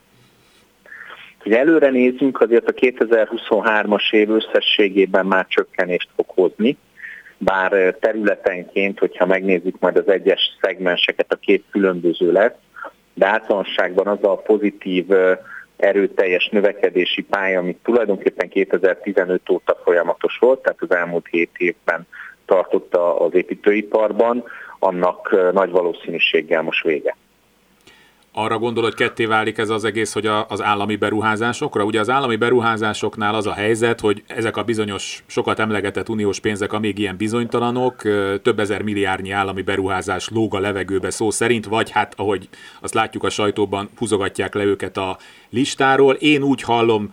[1.46, 6.78] Ugye előre nézzünk, azért a 2023-as év összességében már csökkenést fog hozni,
[7.38, 12.54] bár területenként, hogyha megnézzük majd az egyes szegmenseket, a két különböző lesz,
[13.14, 15.06] de általánosságban az a pozitív
[15.78, 22.08] erőteljes növekedési pálya, ami tulajdonképpen 2015 óta folyamatos volt, tehát az elmúlt 7 évben
[22.46, 24.44] tartotta az építőiparban,
[24.80, 27.16] annak nagy valószínűséggel most vége
[28.38, 31.84] arra gondol, hogy ketté válik ez az egész, hogy az állami beruházásokra?
[31.84, 36.74] Ugye az állami beruházásoknál az a helyzet, hogy ezek a bizonyos sokat emlegetett uniós pénzek,
[36.74, 38.02] amíg ilyen bizonytalanok,
[38.42, 42.50] több ezer milliárdnyi állami beruházás lóg a levegőbe szó szerint, vagy hát ahogy
[42.82, 45.18] azt látjuk a sajtóban, húzogatják le őket a
[45.56, 46.14] listáról.
[46.14, 47.10] Én úgy hallom,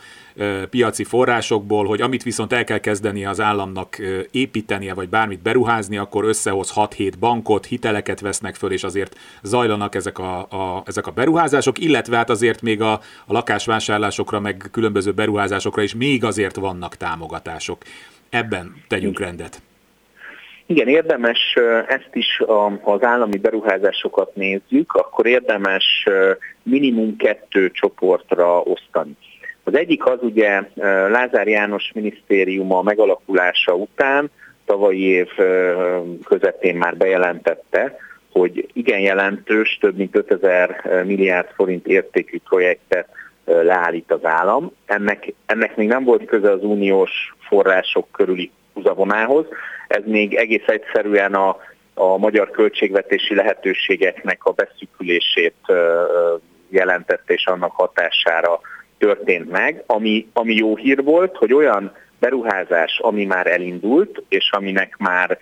[0.70, 3.98] piaci forrásokból, hogy amit viszont el kell kezdeni az államnak
[4.30, 10.18] építenie, vagy bármit beruházni, akkor összehoz 6-7 bankot, hiteleket vesznek föl, és azért zajlanak ezek
[10.18, 12.92] a, a, ezek a beruházások, illetve hát azért még a,
[13.26, 17.82] a lakásvásárlásokra, meg különböző beruházásokra is még azért vannak támogatások.
[18.30, 19.62] Ebben tegyünk rendet.
[20.66, 26.06] Igen, érdemes ezt is, ha az állami beruházásokat nézzük, akkor érdemes
[26.62, 29.16] minimum kettő csoportra osztani.
[29.64, 30.62] Az egyik az ugye
[31.08, 34.30] Lázár János minisztériuma megalakulása után
[34.64, 35.28] tavalyi év
[36.24, 37.96] közepén már bejelentette,
[38.32, 43.08] hogy igen jelentős, több mint 5000 milliárd forint értékű projektet
[43.44, 44.72] leállít az állam.
[44.86, 49.46] Ennek, ennek még nem volt köze az uniós források körüli húzavonához,
[49.88, 51.56] ez még egész egyszerűen a,
[51.94, 55.54] a magyar költségvetési lehetőségeknek a beszűkülését
[56.68, 58.60] jelentette, és annak hatására
[58.98, 64.96] történt meg, ami, ami jó hír volt, hogy olyan beruházás, ami már elindult, és aminek
[64.98, 65.38] már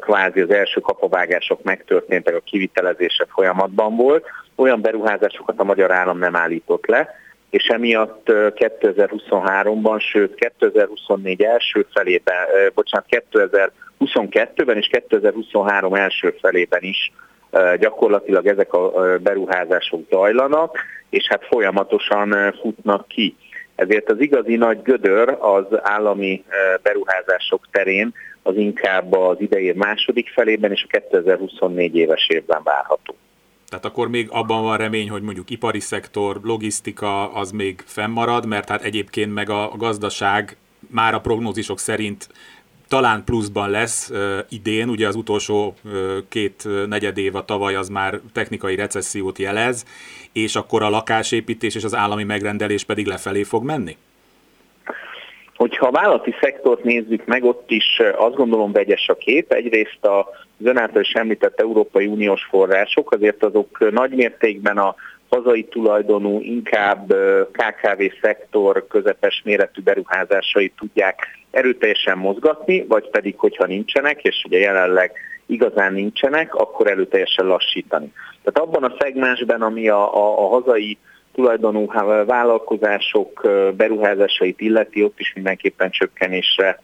[0.00, 6.36] kvázi az első kapavágások megtörténtek, a kivitelezése folyamatban volt, olyan beruházásokat a magyar állam nem
[6.36, 7.14] állított le,
[7.50, 13.24] és emiatt 2023-ban, sőt 2024 első felében, bocsánat,
[13.98, 17.12] 2022-ben és 2023 első felében is
[17.78, 20.78] gyakorlatilag ezek a beruházások zajlanak,
[21.10, 23.36] és hát folyamatosan futnak ki.
[23.74, 26.44] Ezért az igazi nagy gödör az állami
[26.82, 33.14] beruházások terén az inkább az idei második felében és a 2024 éves évben várható.
[33.70, 38.68] Tehát akkor még abban van remény, hogy mondjuk ipari szektor, logisztika az még fennmarad, mert
[38.68, 40.56] hát egyébként meg a gazdaság
[40.88, 42.28] már a prognózisok szerint
[42.88, 47.88] talán pluszban lesz uh, idén, ugye az utolsó uh, két negyed év a tavaly az
[47.88, 49.84] már technikai recessziót jelez,
[50.32, 53.96] és akkor a lakásépítés és az állami megrendelés pedig lefelé fog menni?
[55.60, 59.52] Hogyha a vállalati szektort nézzük meg, ott is azt gondolom vegyes a kép.
[59.52, 60.28] Egyrészt a
[60.62, 64.94] ön által is említett Európai Uniós források, azért azok nagy mértékben a
[65.28, 67.14] hazai tulajdonú, inkább
[67.52, 75.12] KKV szektor közepes méretű beruházásai tudják erőteljesen mozgatni, vagy pedig, hogyha nincsenek, és ugye jelenleg
[75.46, 78.12] igazán nincsenek, akkor erőteljesen lassítani.
[78.42, 80.98] Tehát abban a szegmensben, ami a, a, a hazai
[81.40, 81.86] tulajdonú
[82.26, 86.80] vállalkozások beruházásait illeti, ott is mindenképpen csökkenésre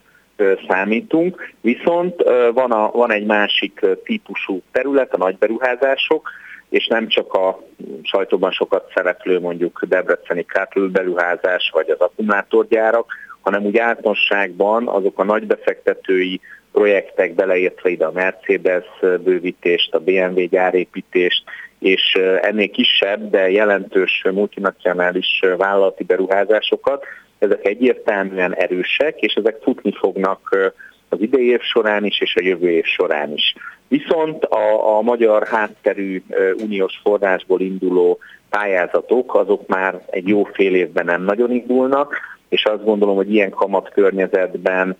[0.67, 1.53] számítunk.
[1.61, 6.29] Viszont van, a, van egy másik típusú terület, a nagy beruházások,
[6.69, 7.59] és nem csak a
[8.03, 15.47] sajtóban sokat szereplő mondjuk Debreceni beruházás vagy az akkumulátorgyárak, hanem úgy általánosságban azok a nagy
[15.47, 16.41] befektetői
[16.71, 21.43] projektek beleértve ide a Mercedes bővítést, a BMW gyárépítést,
[21.79, 27.05] és ennél kisebb, de jelentős multinacionális vállalati beruházásokat,
[27.39, 30.71] ezek egyértelműen erősek, és ezek futni fognak
[31.09, 33.55] az idei év során is, és a jövő év során is.
[33.87, 36.23] Viszont a, a magyar hátterű
[36.63, 38.17] uniós forrásból induló
[38.49, 42.15] pályázatok, azok már egy jó fél évben nem nagyon indulnak,
[42.49, 44.97] és azt gondolom, hogy ilyen kamat környezetben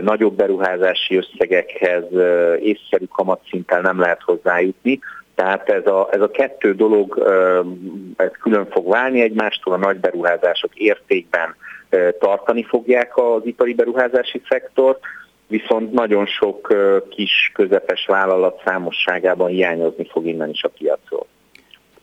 [0.00, 2.04] nagyobb beruházási összegekhez
[2.60, 4.98] észszerű kamatszinten nem lehet hozzájutni,
[5.34, 7.22] tehát ez a, ez a kettő dolog
[8.16, 11.54] ez külön fog válni egymástól, a nagy beruházások értékben
[12.18, 15.00] tartani fogják az ipari beruházási szektort,
[15.46, 16.74] viszont nagyon sok
[17.08, 21.13] kis, közepes vállalat számosságában hiányozni fog innen is a piacról.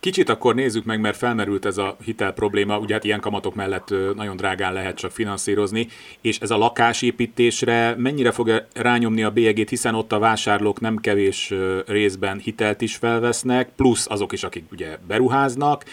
[0.01, 3.93] Kicsit akkor nézzük meg, mert felmerült ez a hitel probléma, ugye hát ilyen kamatok mellett
[4.15, 5.87] nagyon drágán lehet csak finanszírozni,
[6.21, 11.53] és ez a lakásépítésre mennyire fog rányomni a bélyegét, hiszen ott a vásárlók nem kevés
[11.85, 15.83] részben hitelt is felvesznek, plusz azok is, akik ugye beruháznak,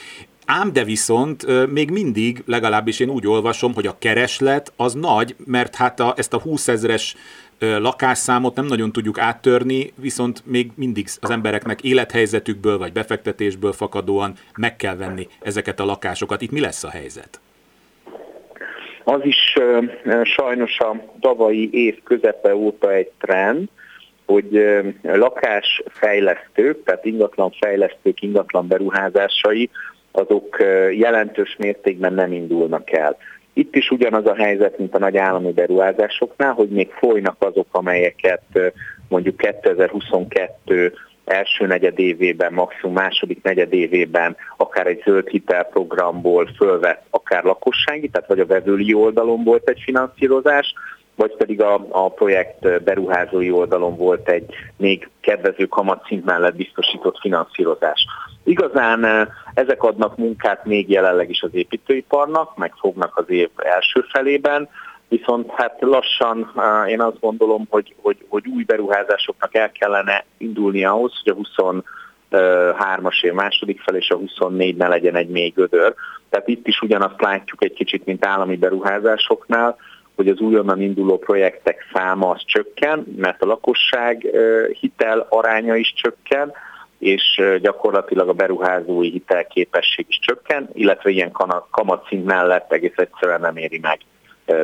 [0.51, 5.75] Ám de viszont még mindig, legalábbis én úgy olvasom, hogy a kereslet az nagy, mert
[5.75, 7.17] hát a, ezt a 20 ezres
[7.59, 14.77] lakásszámot nem nagyon tudjuk áttörni, viszont még mindig az embereknek élethelyzetükből vagy befektetésből fakadóan meg
[14.77, 16.43] kell venni ezeket a lakásokat.
[16.43, 17.41] Itt mi lesz a helyzet?
[19.05, 19.55] Az is
[20.23, 23.69] sajnos a tavalyi év közepe óta egy trend,
[24.27, 24.65] hogy
[25.03, 29.71] lakásfejlesztők, tehát ingatlan fejlesztők, ingatlan beruházásai,
[30.13, 30.57] azok
[30.93, 33.17] jelentős mértékben nem indulnak el.
[33.59, 38.43] Itt is ugyanaz a helyzet, mint a nagy állami beruházásoknál, hogy még folynak azok, amelyeket
[39.09, 40.93] mondjuk 2022
[41.25, 48.47] első negyedévében, maximum második negyedévében akár egy zöld hitelprogramból fölvett, akár lakossági, tehát vagy a
[48.47, 50.75] vevői oldalon volt egy finanszírozás,
[51.15, 58.07] vagy pedig a, a projekt beruházói oldalon volt egy még kedvező kamatszint mellett biztosított finanszírozás.
[58.45, 64.69] Igazán ezek adnak munkát még jelenleg is az építőiparnak, meg fognak az év első felében,
[65.09, 66.53] viszont hát lassan
[66.89, 71.65] én azt gondolom, hogy, hogy, hogy új beruházásoknak el kellene indulni ahhoz, hogy a
[72.31, 75.95] 23-as év második fel és a 24 ne legyen egy még gödör.
[76.31, 79.77] Tehát itt is ugyanazt látjuk egy kicsit, mint állami beruházásoknál,
[80.17, 84.27] hogy az újonnan induló projektek száma az csökken, mert a lakosság
[84.81, 86.53] hitel aránya is csökken,
[86.99, 91.33] és gyakorlatilag a beruházói hitelképesség is csökken, illetve ilyen
[91.71, 93.99] kamatszint mellett egész egyszerűen nem éri meg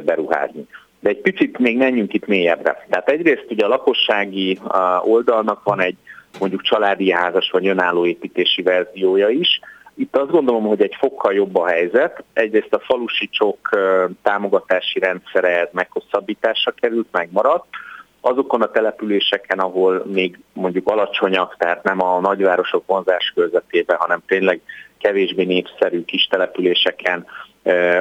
[0.05, 0.67] beruházni.
[1.01, 2.87] De egy picit még menjünk itt mélyebbre.
[2.91, 4.59] Tehát egyrészt ugye a lakossági
[5.03, 5.97] oldalnak van egy
[6.39, 9.61] mondjuk családi házas vagy önálló építési verziója is.
[9.95, 12.25] Itt azt gondolom, hogy egy fokkal jobb a helyzet.
[12.33, 13.59] Egyrészt a falusi csok
[14.23, 17.67] támogatási rendszere meghosszabbításra került, megmaradt
[18.25, 24.61] azokon a településeken, ahol még mondjuk alacsonyak, tehát nem a nagyvárosok vonzás körzetében, hanem tényleg
[24.99, 27.27] kevésbé népszerű kis településeken,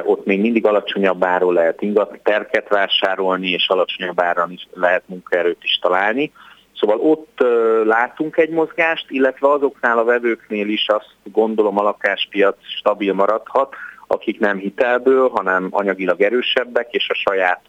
[0.04, 5.62] ott még mindig alacsonyabb áról lehet ingat, terket vásárolni, és alacsonyabb áron is lehet munkaerőt
[5.64, 6.32] is találni.
[6.74, 7.44] Szóval ott
[7.84, 13.74] látunk egy mozgást, illetve azoknál a vevőknél is azt gondolom a lakáspiac stabil maradhat,
[14.06, 17.60] akik nem hitelből, hanem anyagilag erősebbek, és a saját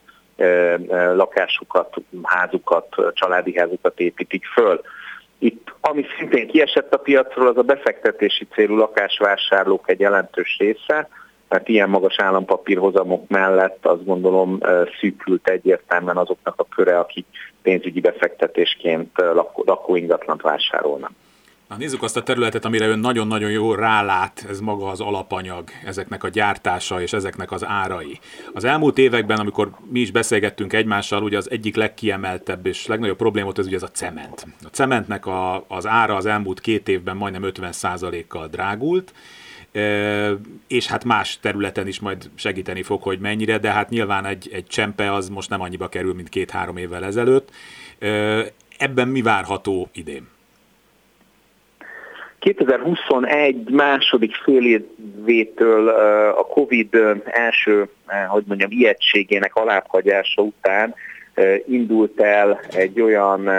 [1.16, 4.82] lakásukat, házukat, családi házukat építik föl.
[5.38, 11.10] Itt, ami szintén kiesett a piacról, az a befektetési célú lakásvásárlók egy jelentős része,
[11.50, 14.60] mert ilyen magas állampapírhozamok mellett azt gondolom
[15.00, 17.26] szűkült egyértelműen azoknak a köre, akik
[17.62, 21.12] pénzügyi befektetésként lakó, lakóingatlant vásárolnak.
[21.68, 26.24] Na, nézzük azt a területet, amire ön nagyon-nagyon jól rálát, ez maga az alapanyag, ezeknek
[26.24, 28.20] a gyártása és ezeknek az árai.
[28.54, 33.52] Az elmúlt években, amikor mi is beszélgettünk egymással, ugye az egyik legkiemeltebb és legnagyobb probléma
[33.56, 34.48] ez ugye ez a cement.
[34.64, 39.14] A cementnek a, az ára az elmúlt két évben majdnem 50%-kal drágult,
[40.68, 44.68] és hát más területen is majd segíteni fog, hogy mennyire, de hát nyilván egy, egy
[44.68, 47.50] csempe az most nem annyiba kerül, mint két-három évvel ezelőtt.
[48.78, 50.34] Ebben mi várható idén?
[52.46, 55.88] 2021 második fél évétől
[56.30, 57.90] a Covid első,
[58.28, 60.96] hogy mondjam, ijegységének alábbhagyása után
[61.68, 63.50] indult el egy olyan,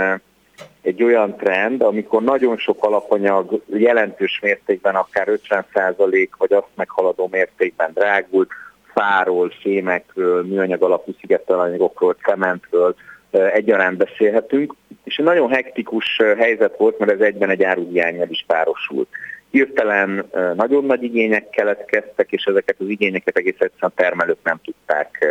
[0.82, 7.90] egy olyan trend, amikor nagyon sok alapanyag jelentős mértékben, akár 50% vagy azt meghaladó mértékben
[7.94, 8.50] drágult,
[8.94, 12.94] fáról, fémekről, műanyag alapú szigetelanyagokról, cementről,
[13.30, 19.08] egyaránt beszélhetünk, és egy nagyon hektikus helyzet volt, mert ez egyben egy áruhiányjal is párosult.
[19.50, 25.26] Hirtelen nagyon nagy igények keletkeztek, és ezeket az igényeket egész egyszerűen termelők nem tudták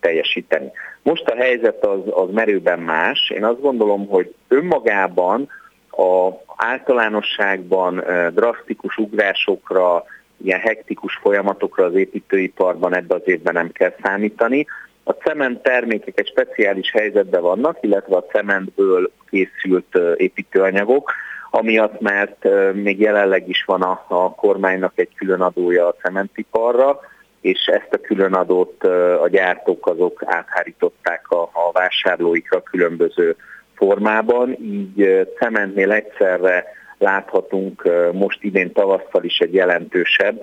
[0.00, 0.70] teljesíteni.
[1.02, 3.30] Most a helyzet az, az merőben más.
[3.30, 5.48] Én azt gondolom, hogy önmagában
[5.90, 8.04] a általánosságban
[8.34, 10.04] drasztikus ugrásokra,
[10.44, 14.66] ilyen hektikus folyamatokra az építőiparban ebbe az évben nem kell számítani.
[15.04, 21.12] A cement termékek egy speciális helyzetben vannak, illetve a cementből készült építőanyagok,
[21.50, 27.00] amiatt, mert még jelenleg is van a, a kormánynak egy külön adója a cementiparra,
[27.40, 28.84] és ezt a különadót
[29.22, 33.36] a gyártók azok áthárították a, a vásárlóikra különböző
[33.74, 36.64] formában, így cementnél egyszerre
[36.98, 40.40] láthatunk most idén tavasszal is egy jelentősebb,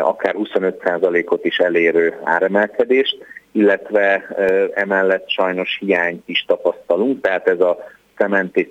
[0.00, 3.16] akár 25%-ot is elérő áremelkedést,
[3.52, 4.26] illetve
[4.74, 7.78] emellett sajnos hiányt is tapasztalunk, tehát ez a
[8.16, 8.68] cement és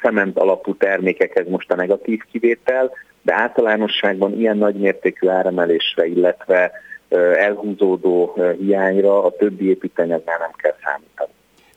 [0.00, 2.90] cement alapú termékek, ez most a negatív kivétel,
[3.22, 6.72] de általánosságban ilyen nagymértékű áremelésre, illetve
[7.36, 11.32] elhúzódó hiányra a többi építanyagnál nem kell számítani.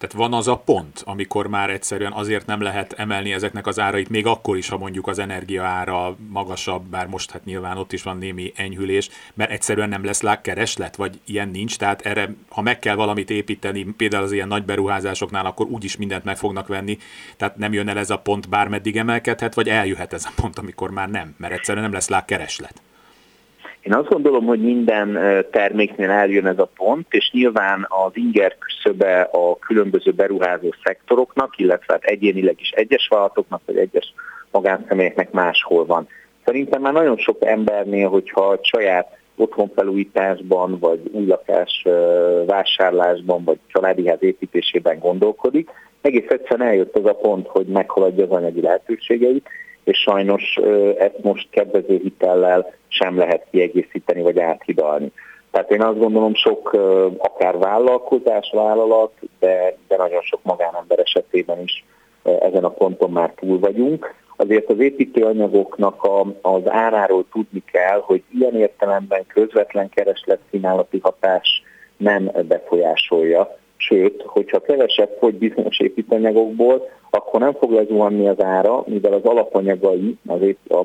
[0.06, 4.10] Tehát van az a pont, amikor már egyszerűen azért nem lehet emelni ezeknek az árait,
[4.10, 8.04] még akkor is, ha mondjuk az energia ára magasabb, bár most hát nyilván ott is
[8.04, 12.80] van némi enyhülés, mert egyszerűen nem lesz kereslet, vagy ilyen nincs, tehát erre, ha meg
[12.80, 16.98] kell valamit építeni, például az ilyen nagy beruházásoknál, akkor úgyis mindent meg fognak venni,
[17.38, 20.90] tehát nem jön el ez a pont, bármeddig emelkedhet, vagy eljöhet ez a pont, amikor
[20.90, 22.82] már nem, mert egyszerűen nem lesz kereslet.
[23.86, 25.20] Én azt gondolom, hogy minden
[25.52, 31.94] terméknél eljön ez a pont, és nyilván az inger küszöbe a különböző beruházó szektoroknak, illetve
[31.94, 34.14] hát egyénileg is egyes vállalatoknak, vagy egyes
[34.52, 36.08] magánszemélyeknek máshol van.
[36.46, 41.86] Szerintem már nagyon sok embernél, hogyha saját otthonfelújításban, vagy új lakás
[42.46, 45.70] vásárlásban, vagy családi ház építésében gondolkodik,
[46.02, 49.48] egész egyszerűen eljött az a pont, hogy meghaladja az anyagi lehetőségeit,
[49.86, 50.60] és sajnos
[50.98, 55.12] ezt most kedvező hitellel sem lehet kiegészíteni vagy áthidalni.
[55.52, 56.74] Tehát én azt gondolom, sok
[57.18, 61.86] akár vállalkozás, vállalat, de, de nagyon sok magánember esetében is
[62.24, 64.14] ezen a ponton már túl vagyunk.
[64.36, 71.64] Azért az építőanyagoknak a, az áráról tudni kell, hogy ilyen értelemben közvetlen kereslet kínálati hatás
[71.98, 73.58] nem befolyásolja.
[73.78, 80.18] Sőt, hogyha kevesebb fogy bizonyos építőanyagokból, akkor nem fog lezuhanni az ára, mivel az alapanyagai,
[80.28, 80.40] az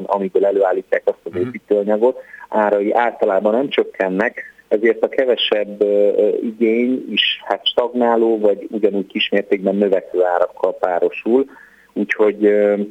[0.06, 1.40] amiből előállítják azt az mhm.
[1.40, 5.82] építőanyagot, árai általában nem csökkennek, ezért a kevesebb
[6.42, 11.44] igény is hát stagnáló, vagy ugyanúgy kismértékben növekvő árakkal párosul.
[11.92, 12.42] Úgyhogy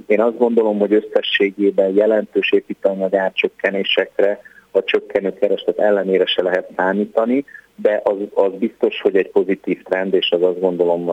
[0.07, 4.41] én azt gondolom, hogy összességében jelentős építőanyag árcsökkenésekre,
[4.71, 7.45] a csökkenő kereslet ellenére se lehet számítani,
[7.75, 11.11] de az, az biztos, hogy egy pozitív trend, és az azt gondolom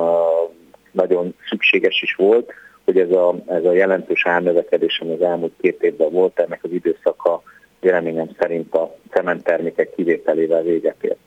[0.90, 2.52] nagyon szükséges is volt,
[2.84, 6.70] hogy ez a, ez a jelentős árnövekedés, ami az elmúlt két évben volt, ennek az
[6.72, 7.42] időszaka
[7.80, 11.18] véleményem szerint a cementtermékek kivételével véget ért.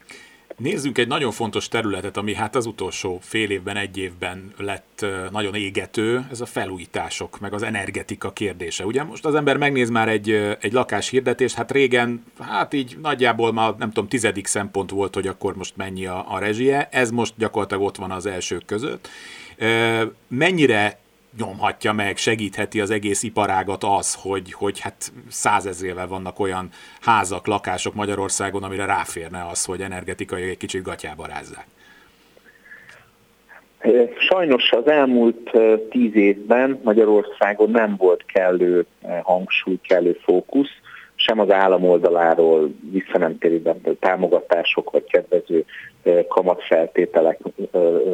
[0.60, 5.55] Nézzünk egy nagyon fontos területet, ami hát az utolsó fél évben, egy évben lett nagyon
[5.55, 8.86] égető, ez a felújítások, meg az energetika kérdése.
[8.86, 10.30] Ugye most az ember megnéz már egy,
[10.60, 15.28] egy lakás hirdetést, hát régen, hát így nagyjából már nem tudom, tizedik szempont volt, hogy
[15.28, 19.10] akkor most mennyi a, a rezsie, ez most gyakorlatilag ott van az elsők között.
[20.28, 20.99] Mennyire
[21.38, 26.70] nyomhatja meg, segítheti az egész iparágat az, hogy, hogy hát százezrével vannak olyan
[27.02, 31.68] házak, lakások Magyarországon, amire ráférne az, hogy energetikai egy kicsit gatyába rázzák.
[34.30, 35.52] Sajnos az elmúlt
[35.90, 38.86] tíz évben Magyarországon nem volt kellő
[39.24, 40.70] hangsúly, kellő fókusz,
[41.16, 45.66] sem az állam oldaláról visszanemtérített támogatások vagy kedvező
[46.28, 47.40] kamatfeltételek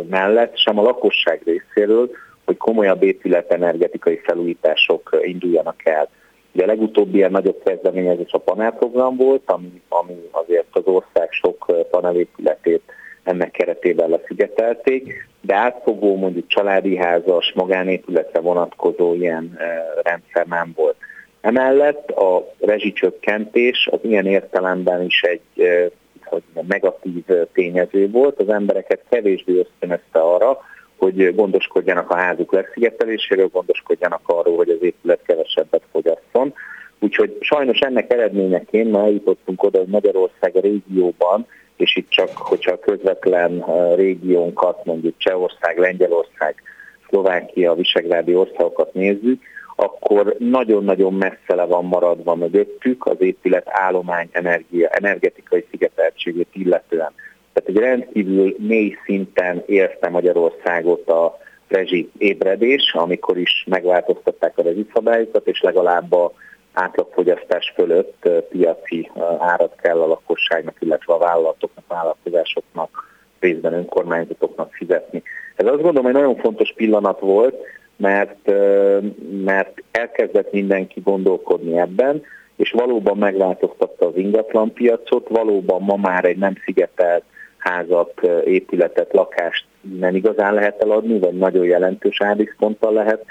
[0.10, 2.10] mellett, sem a lakosság részéről,
[2.46, 6.10] hogy komolyabb épületenergetikai felújítások induljanak el.
[6.54, 11.88] Ugye a legutóbbi ilyen nagyobb kezdeményezés a panelprogram volt, ami, ami azért az ország sok
[11.92, 12.82] panelépületét
[13.24, 19.58] ennek keretében leszigetelték, de átfogó mondjuk családi házas, magánépületre vonatkozó ilyen
[20.04, 20.96] rendszer nem volt.
[21.42, 25.42] Emellett a rezsicsökkentés az ilyen értelemben is egy
[26.26, 27.24] hogy negatív
[27.54, 30.60] tényező volt, az embereket kevésbé ösztönözte arra,
[30.98, 36.54] hogy gondoskodjanak a házuk leszigeteléséről, gondoskodjanak arról, hogy az épület kevesebbet fogyasszon.
[37.00, 42.72] Úgyhogy sajnos ennek eredményeként már eljutottunk oda, hogy Magyarország a régióban, és itt csak, hogyha
[42.72, 43.64] a közvetlen
[43.96, 46.56] régiónkat, mondjuk Csehország, Lengyelország,
[47.08, 49.42] Szlovákia, Visegrádi országokat nézzük,
[49.76, 57.12] akkor nagyon-nagyon messze le van maradva mögöttük az épület állomány energia, energetikai szigeteltségét illetően.
[57.66, 61.38] Tehát egy rendkívül mély szinten érte Magyarországot a
[61.68, 66.34] rezsi ébredés, amikor is megváltoztatták a rezsiszabályokat, és legalább a
[66.74, 75.24] átlagfogyasztás fölött piaci árat kell a lakosságnak, illetve a vállalatoknak, vállalkozásoknak, részben önkormányzatoknak fizetni.
[75.56, 77.56] Ez azt gondolom, hogy nagyon fontos pillanat volt,
[77.96, 78.52] mert,
[79.44, 82.24] mert elkezdett mindenki gondolkodni ebben,
[82.56, 87.24] és valóban megváltoztatta az ingatlanpiacot, valóban ma már egy nem szigetelt
[87.70, 89.66] házat, épületet, lakást
[90.00, 93.26] nem igazán lehet eladni, vagy nagyon jelentős árdiszponttal lehet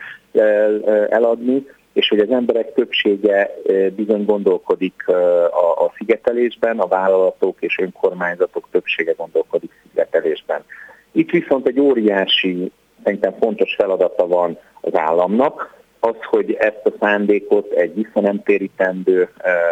[1.09, 3.55] eladni, és hogy az emberek többsége
[3.97, 10.65] bizony gondolkodik a, a szigetelésben, a vállalatok és önkormányzatok többsége gondolkodik szigetelésben.
[11.13, 12.73] Itt viszont egy óriási,
[13.03, 15.75] szerintem fontos feladata van az államnak,
[16.05, 19.29] az, hogy ezt a szándékot egy visszanemtérítendő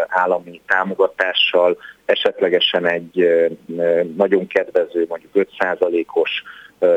[0.08, 3.28] állami támogatással, esetlegesen egy
[4.16, 6.42] nagyon kedvező, mondjuk 5%-os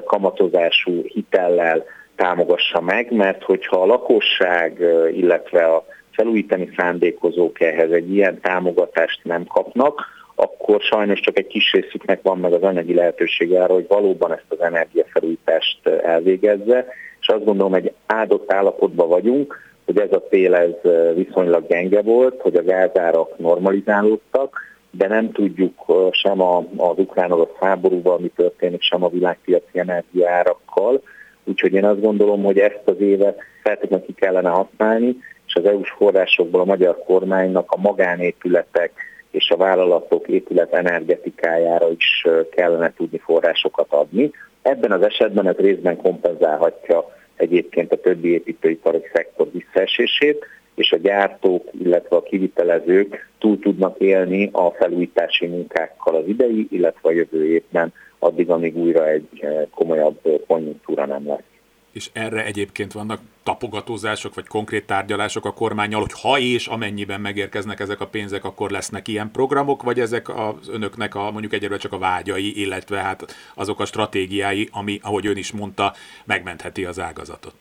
[0.05, 1.83] kamatozású hitellel
[2.15, 4.79] támogassa meg, mert hogyha a lakosság,
[5.13, 10.01] illetve a felújítani szándékozók ehhez egy ilyen támogatást nem kapnak,
[10.35, 14.45] akkor sajnos csak egy kis részüknek van meg az anyagi lehetősége arra, hogy valóban ezt
[14.47, 16.85] az energiafelújítást elvégezze,
[17.27, 22.41] és azt gondolom, egy áldott állapotban vagyunk, hogy ez a tél ez viszonylag gyenge volt,
[22.41, 24.59] hogy a gázárak normalizálódtak,
[24.91, 31.01] de nem tudjuk sem az ukrán-orosz háborúval, mi történik, sem a világpiaci energiaárakkal.
[31.43, 35.17] Úgyhogy én azt gondolom, hogy ezt az évet feltétlenül ki kellene használni,
[35.47, 38.91] és az EU-s forrásokból a magyar kormánynak a magánépületek
[39.35, 44.31] és a vállalatok épület energetikájára is kellene tudni forrásokat adni.
[44.61, 51.69] Ebben az esetben ez részben kompenzálhatja egyébként a többi építőipari szektor visszaesését, és a gyártók,
[51.83, 57.93] illetve a kivitelezők túl tudnak élni a felújítási munkákkal az idei, illetve a jövő évben,
[58.19, 61.54] addig, amíg újra egy komolyabb konjunktúra nem lesz
[61.95, 67.79] és erre egyébként vannak tapogatózások, vagy konkrét tárgyalások a kormányjal, hogy ha és amennyiben megérkeznek
[67.79, 71.93] ezek a pénzek, akkor lesznek ilyen programok, vagy ezek az önöknek a mondjuk egyelőre csak
[71.93, 75.93] a vágyai, illetve hát azok a stratégiái, ami, ahogy ön is mondta,
[76.25, 77.53] megmentheti az ágazatot.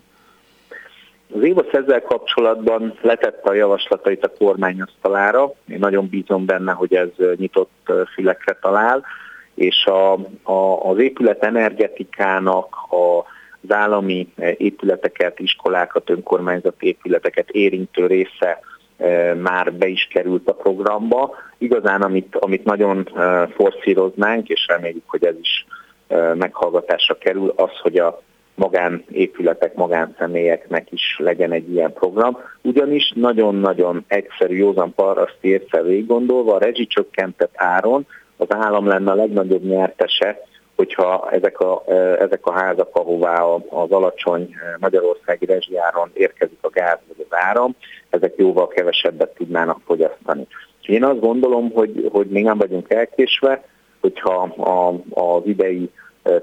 [1.35, 5.53] Az évasz ezzel kapcsolatban letette a javaslatait a kormány asztalára.
[5.69, 9.05] Én nagyon bízom benne, hogy ez nyitott fülekre talál,
[9.55, 10.13] és a,
[10.43, 13.33] a, az épület energetikának a
[13.69, 18.61] az állami eh, épületeket, iskolákat, önkormányzati épületeket érintő része
[18.97, 21.35] eh, már be is került a programba.
[21.59, 25.67] Igazán, amit, amit nagyon eh, forszíroznánk, és reméljük, hogy ez is
[26.35, 28.23] meghallgatásra kerül, az, hogy a
[28.55, 32.39] magánépületek, magánszemélyeknek is legyen egy ilyen program.
[32.63, 38.07] Ugyanis nagyon-nagyon egyszerű, józan paraszt érte végig gondolva, a rezsicsökkentett áron
[38.37, 40.41] az állam lenne a legnagyobb nyertese
[40.77, 41.83] hogyha ezek a,
[42.19, 47.75] ezek a házak, ahová az alacsony magyarországi rezsijáron érkezik a gáz vagy az áram,
[48.11, 50.47] ezek jóval kevesebbet tudnának fogyasztani.
[50.87, 53.65] Én azt gondolom, hogy, hogy még nem vagyunk elkésve,
[54.01, 55.91] hogyha a, az idei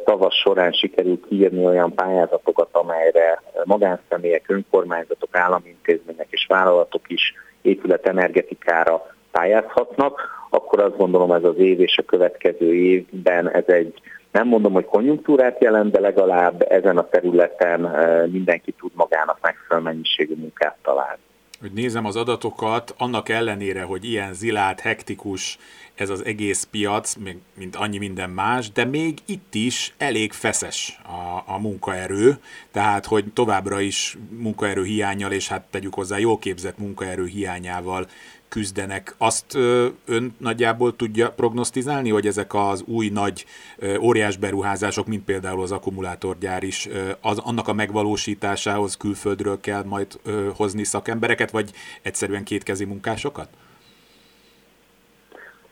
[0.03, 9.15] tavasz során sikerül kiírni olyan pályázatokat, amelyre magánszemélyek, önkormányzatok, állami intézmények és vállalatok is épületenergetikára
[9.32, 13.93] pályázhatnak, akkor azt gondolom ez az év és a következő évben ez egy
[14.32, 19.86] nem mondom, hogy konjunktúrát jelent, de legalább ezen a területen eh, mindenki tud magának megfelelő
[19.86, 21.22] mennyiségű munkát találni.
[21.62, 25.58] Hogy nézem az adatokat, annak ellenére, hogy ilyen zilát, hektikus
[25.95, 27.16] ez az egész piac,
[27.58, 32.38] mint annyi minden más, de még itt is elég feszes a, a munkaerő,
[32.72, 38.08] tehát hogy továbbra is munkaerő hiányjal, és hát tegyük hozzá jól képzett munkaerő hiányával
[38.52, 39.16] küzdenek.
[39.18, 39.56] Azt
[40.06, 43.45] ön nagyjából tudja prognosztizálni, hogy ezek az új nagy
[44.02, 46.89] óriás beruházások, mint például az akkumulátorgyár is,
[47.22, 50.08] az, annak a megvalósításához külföldről kell majd
[50.56, 51.72] hozni szakembereket, vagy
[52.02, 53.47] egyszerűen kétkezi munkásokat?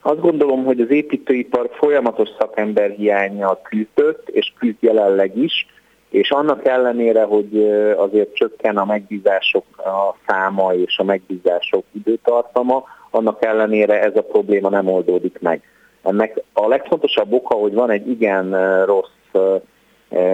[0.01, 5.67] Azt gondolom, hogy az építőipar folyamatos szakember hiánya küzdött, és küzd jelenleg is,
[6.09, 13.45] és annak ellenére, hogy azért csökken a megbízások a száma és a megbízások időtartama, annak
[13.45, 15.61] ellenére ez a probléma nem oldódik meg.
[16.03, 18.51] Ennek a legfontosabb oka, hogy van egy igen
[18.85, 19.57] rossz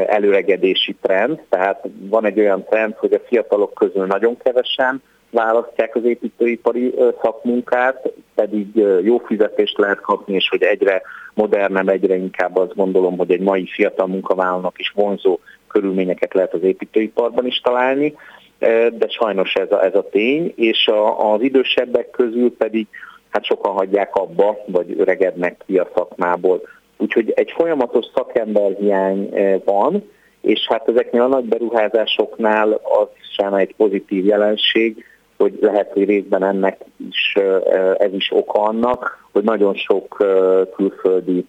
[0.08, 6.04] előregedési trend, tehát van egy olyan trend, hogy a fiatalok közül nagyon kevesen választják az
[6.04, 11.02] építőipari szakmunkát, pedig jó fizetést lehet kapni, és hogy egyre
[11.34, 15.40] modernebb, egyre inkább azt gondolom, hogy egy mai fiatal munkavállalónak is vonzó
[15.76, 18.16] körülményeket lehet az építőiparban is találni,
[18.98, 22.88] de sajnos ez a, ez a tény, és a, az idősebbek közül pedig
[23.30, 26.62] hát sokan hagyják abba, vagy öregednek ki a szakmából.
[26.98, 29.30] Úgyhogy egy folyamatos szakemberhiány
[29.66, 30.04] van,
[30.42, 33.08] és hát ezeknél a nagy beruházásoknál az
[33.38, 35.06] sem egy pozitív jelenség,
[35.38, 36.78] hogy lehet, hogy részben ennek
[37.10, 37.34] is,
[37.98, 40.26] ez is oka annak, hogy nagyon sok
[40.76, 41.46] külföldi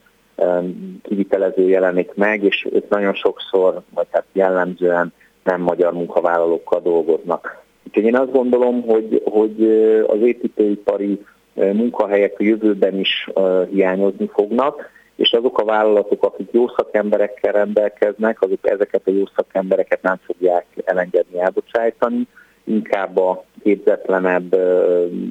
[1.02, 5.12] kivitelező jelenik meg, és ők nagyon sokszor, vagy hát jellemzően
[5.44, 7.62] nem magyar munkavállalókkal dolgoznak.
[7.86, 9.62] Úgyhogy én azt gondolom, hogy, hogy
[10.06, 11.24] az építőipari
[11.54, 13.30] munkahelyek a jövőben is
[13.70, 20.02] hiányozni fognak, és azok a vállalatok, akik jó szakemberekkel rendelkeznek, azok ezeket a jó szakembereket
[20.02, 22.26] nem fogják elengedni elbocsájtani,
[22.64, 24.56] inkább a képzetlenebb,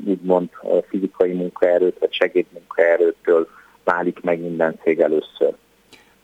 [0.08, 0.50] úgymond
[0.90, 3.48] fizikai munkaerőt vagy segédmunkaerőtől
[3.86, 5.54] válik meg minden cég először.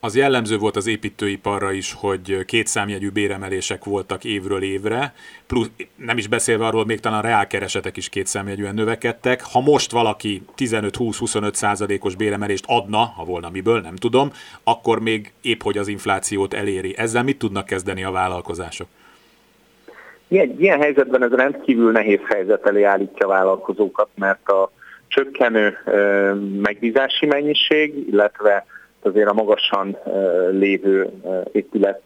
[0.03, 5.13] Az jellemző volt az építőiparra is, hogy kétszámjegyű béremelések voltak évről évre,
[5.47, 9.41] plusz nem is beszélve arról, még talán reálkeresetek is kétszámjegyűen növekedtek.
[9.51, 14.31] Ha most valaki 15-20-25 százalékos béremelést adna, ha volna miből, nem tudom,
[14.63, 16.97] akkor még épp hogy az inflációt eléri.
[16.97, 18.87] Ezzel mit tudnak kezdeni a vállalkozások?
[20.27, 24.71] Ilyen, ilyen helyzetben ez rendkívül nehéz helyzet elé állítja a vállalkozókat, mert a
[25.11, 25.77] csökkenő
[26.61, 28.65] megbízási mennyiség, illetve
[29.01, 29.97] azért a magasan
[30.51, 31.09] lévő
[31.51, 32.01] épület,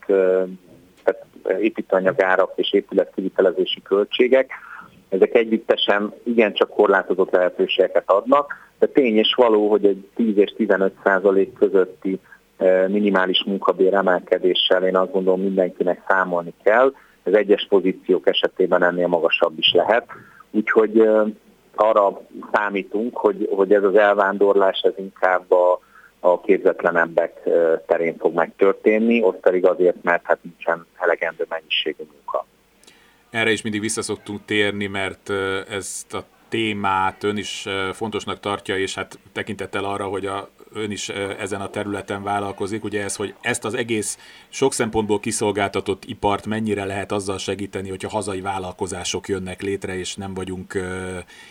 [1.04, 1.26] tehát
[1.60, 4.52] építőanyagárak és épületkivitelezési költségek,
[5.10, 10.94] ezek együttesen igencsak korlátozott lehetőségeket adnak, de tény és való, hogy egy 10 és 15
[11.04, 12.20] százalék közötti
[12.88, 16.94] minimális munkabér emelkedéssel én azt gondolom mindenkinek számolni kell,
[17.24, 20.06] ez egyes pozíciók esetében ennél magasabb is lehet.
[20.52, 21.10] Úgyhogy
[21.76, 22.22] arra
[22.52, 25.80] számítunk, hogy, hogy ez az elvándorlás ez inkább a,
[26.20, 27.50] a képzetlenebbek
[27.88, 32.46] terén fog megtörténni, ott pedig azért, mert hát nincsen elegendő mennyiségű munka.
[33.30, 35.30] Erre is mindig visszaszoktunk térni, mert
[35.70, 41.10] ezt a témát ön is fontosnak tartja, és hát tekintettel arra, hogy a ön is
[41.40, 44.18] ezen a területen vállalkozik, ugye ez, hogy ezt az egész
[44.50, 50.34] sok szempontból kiszolgáltatott ipart mennyire lehet azzal segíteni, hogyha hazai vállalkozások jönnek létre, és nem
[50.34, 50.80] vagyunk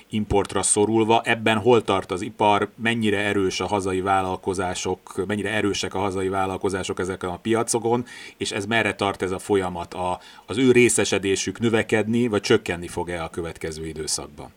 [0.09, 1.21] importra szorulva.
[1.25, 6.99] Ebben hol tart az ipar, mennyire erős a hazai vállalkozások, mennyire erősek a hazai vállalkozások
[6.99, 8.05] ezeken a piacokon,
[8.37, 9.95] és ez merre tart ez a folyamat?
[9.95, 14.49] A, az ő részesedésük növekedni, vagy csökkenni fog-e a következő időszakban?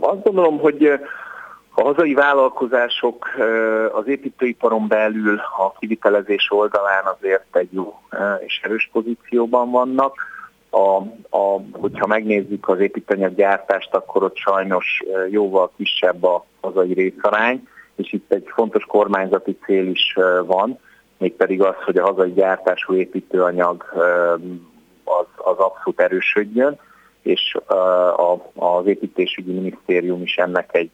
[0.00, 0.98] Azt gondolom, hogy
[1.78, 3.28] a hazai vállalkozások
[3.92, 8.00] az építőiparon belül a kivitelezés oldalán azért egy jó
[8.46, 10.14] és erős pozícióban vannak.
[10.70, 10.96] A,
[11.36, 18.32] a, hogyha megnézzük az építőanyaggyártást, akkor ott sajnos jóval kisebb a hazai részarány, és itt
[18.32, 20.16] egy fontos kormányzati cél is
[20.46, 20.78] van,
[21.18, 23.84] mégpedig az, hogy a hazai gyártású építőanyag
[25.04, 26.78] az, az abszolút erősödjön,
[27.22, 27.56] és
[28.54, 30.90] az építésügyi minisztérium is ennek egy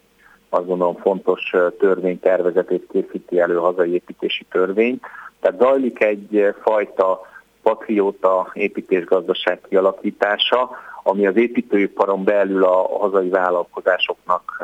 [0.55, 4.99] azt gondolom fontos törvénytervezetét készíti elő hazai építési törvény.
[5.39, 7.21] Tehát zajlik egy fajta
[7.61, 10.69] patrióta építésgazdaság kialakítása,
[11.03, 14.63] ami az építőiparon belül a hazai vállalkozásoknak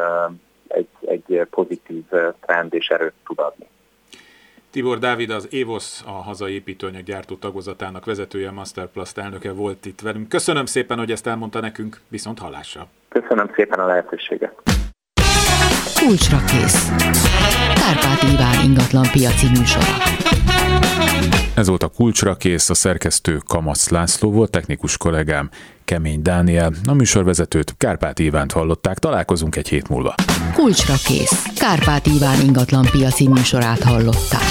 [0.67, 2.03] egy, egy pozitív
[2.39, 3.67] trend és erőt tud adni.
[4.71, 10.29] Tibor Dávid, az EVOS, a hazai építőanyaggyártó tagozatának vezetője, Masterplast elnöke volt itt velünk.
[10.29, 12.87] Köszönöm szépen, hogy ezt elmondta nekünk, viszont hallásra.
[13.09, 14.61] Köszönöm szépen a lehetőséget.
[16.05, 16.89] Kulcsra kész.
[17.73, 19.85] Kárpát Iván ingatlan piaci műsora.
[21.53, 25.49] Ez volt a Kulcsra kész, a szerkesztő Kamasz László volt, technikus kollégám
[25.85, 30.15] Kemény Dániel, a műsorvezetőt Kárpát Ivánt hallották, találkozunk egy hét múlva.
[30.53, 31.45] Kulcsra kész.
[31.55, 34.41] Kárpát Iván ingatlan piaci műsorát hallották.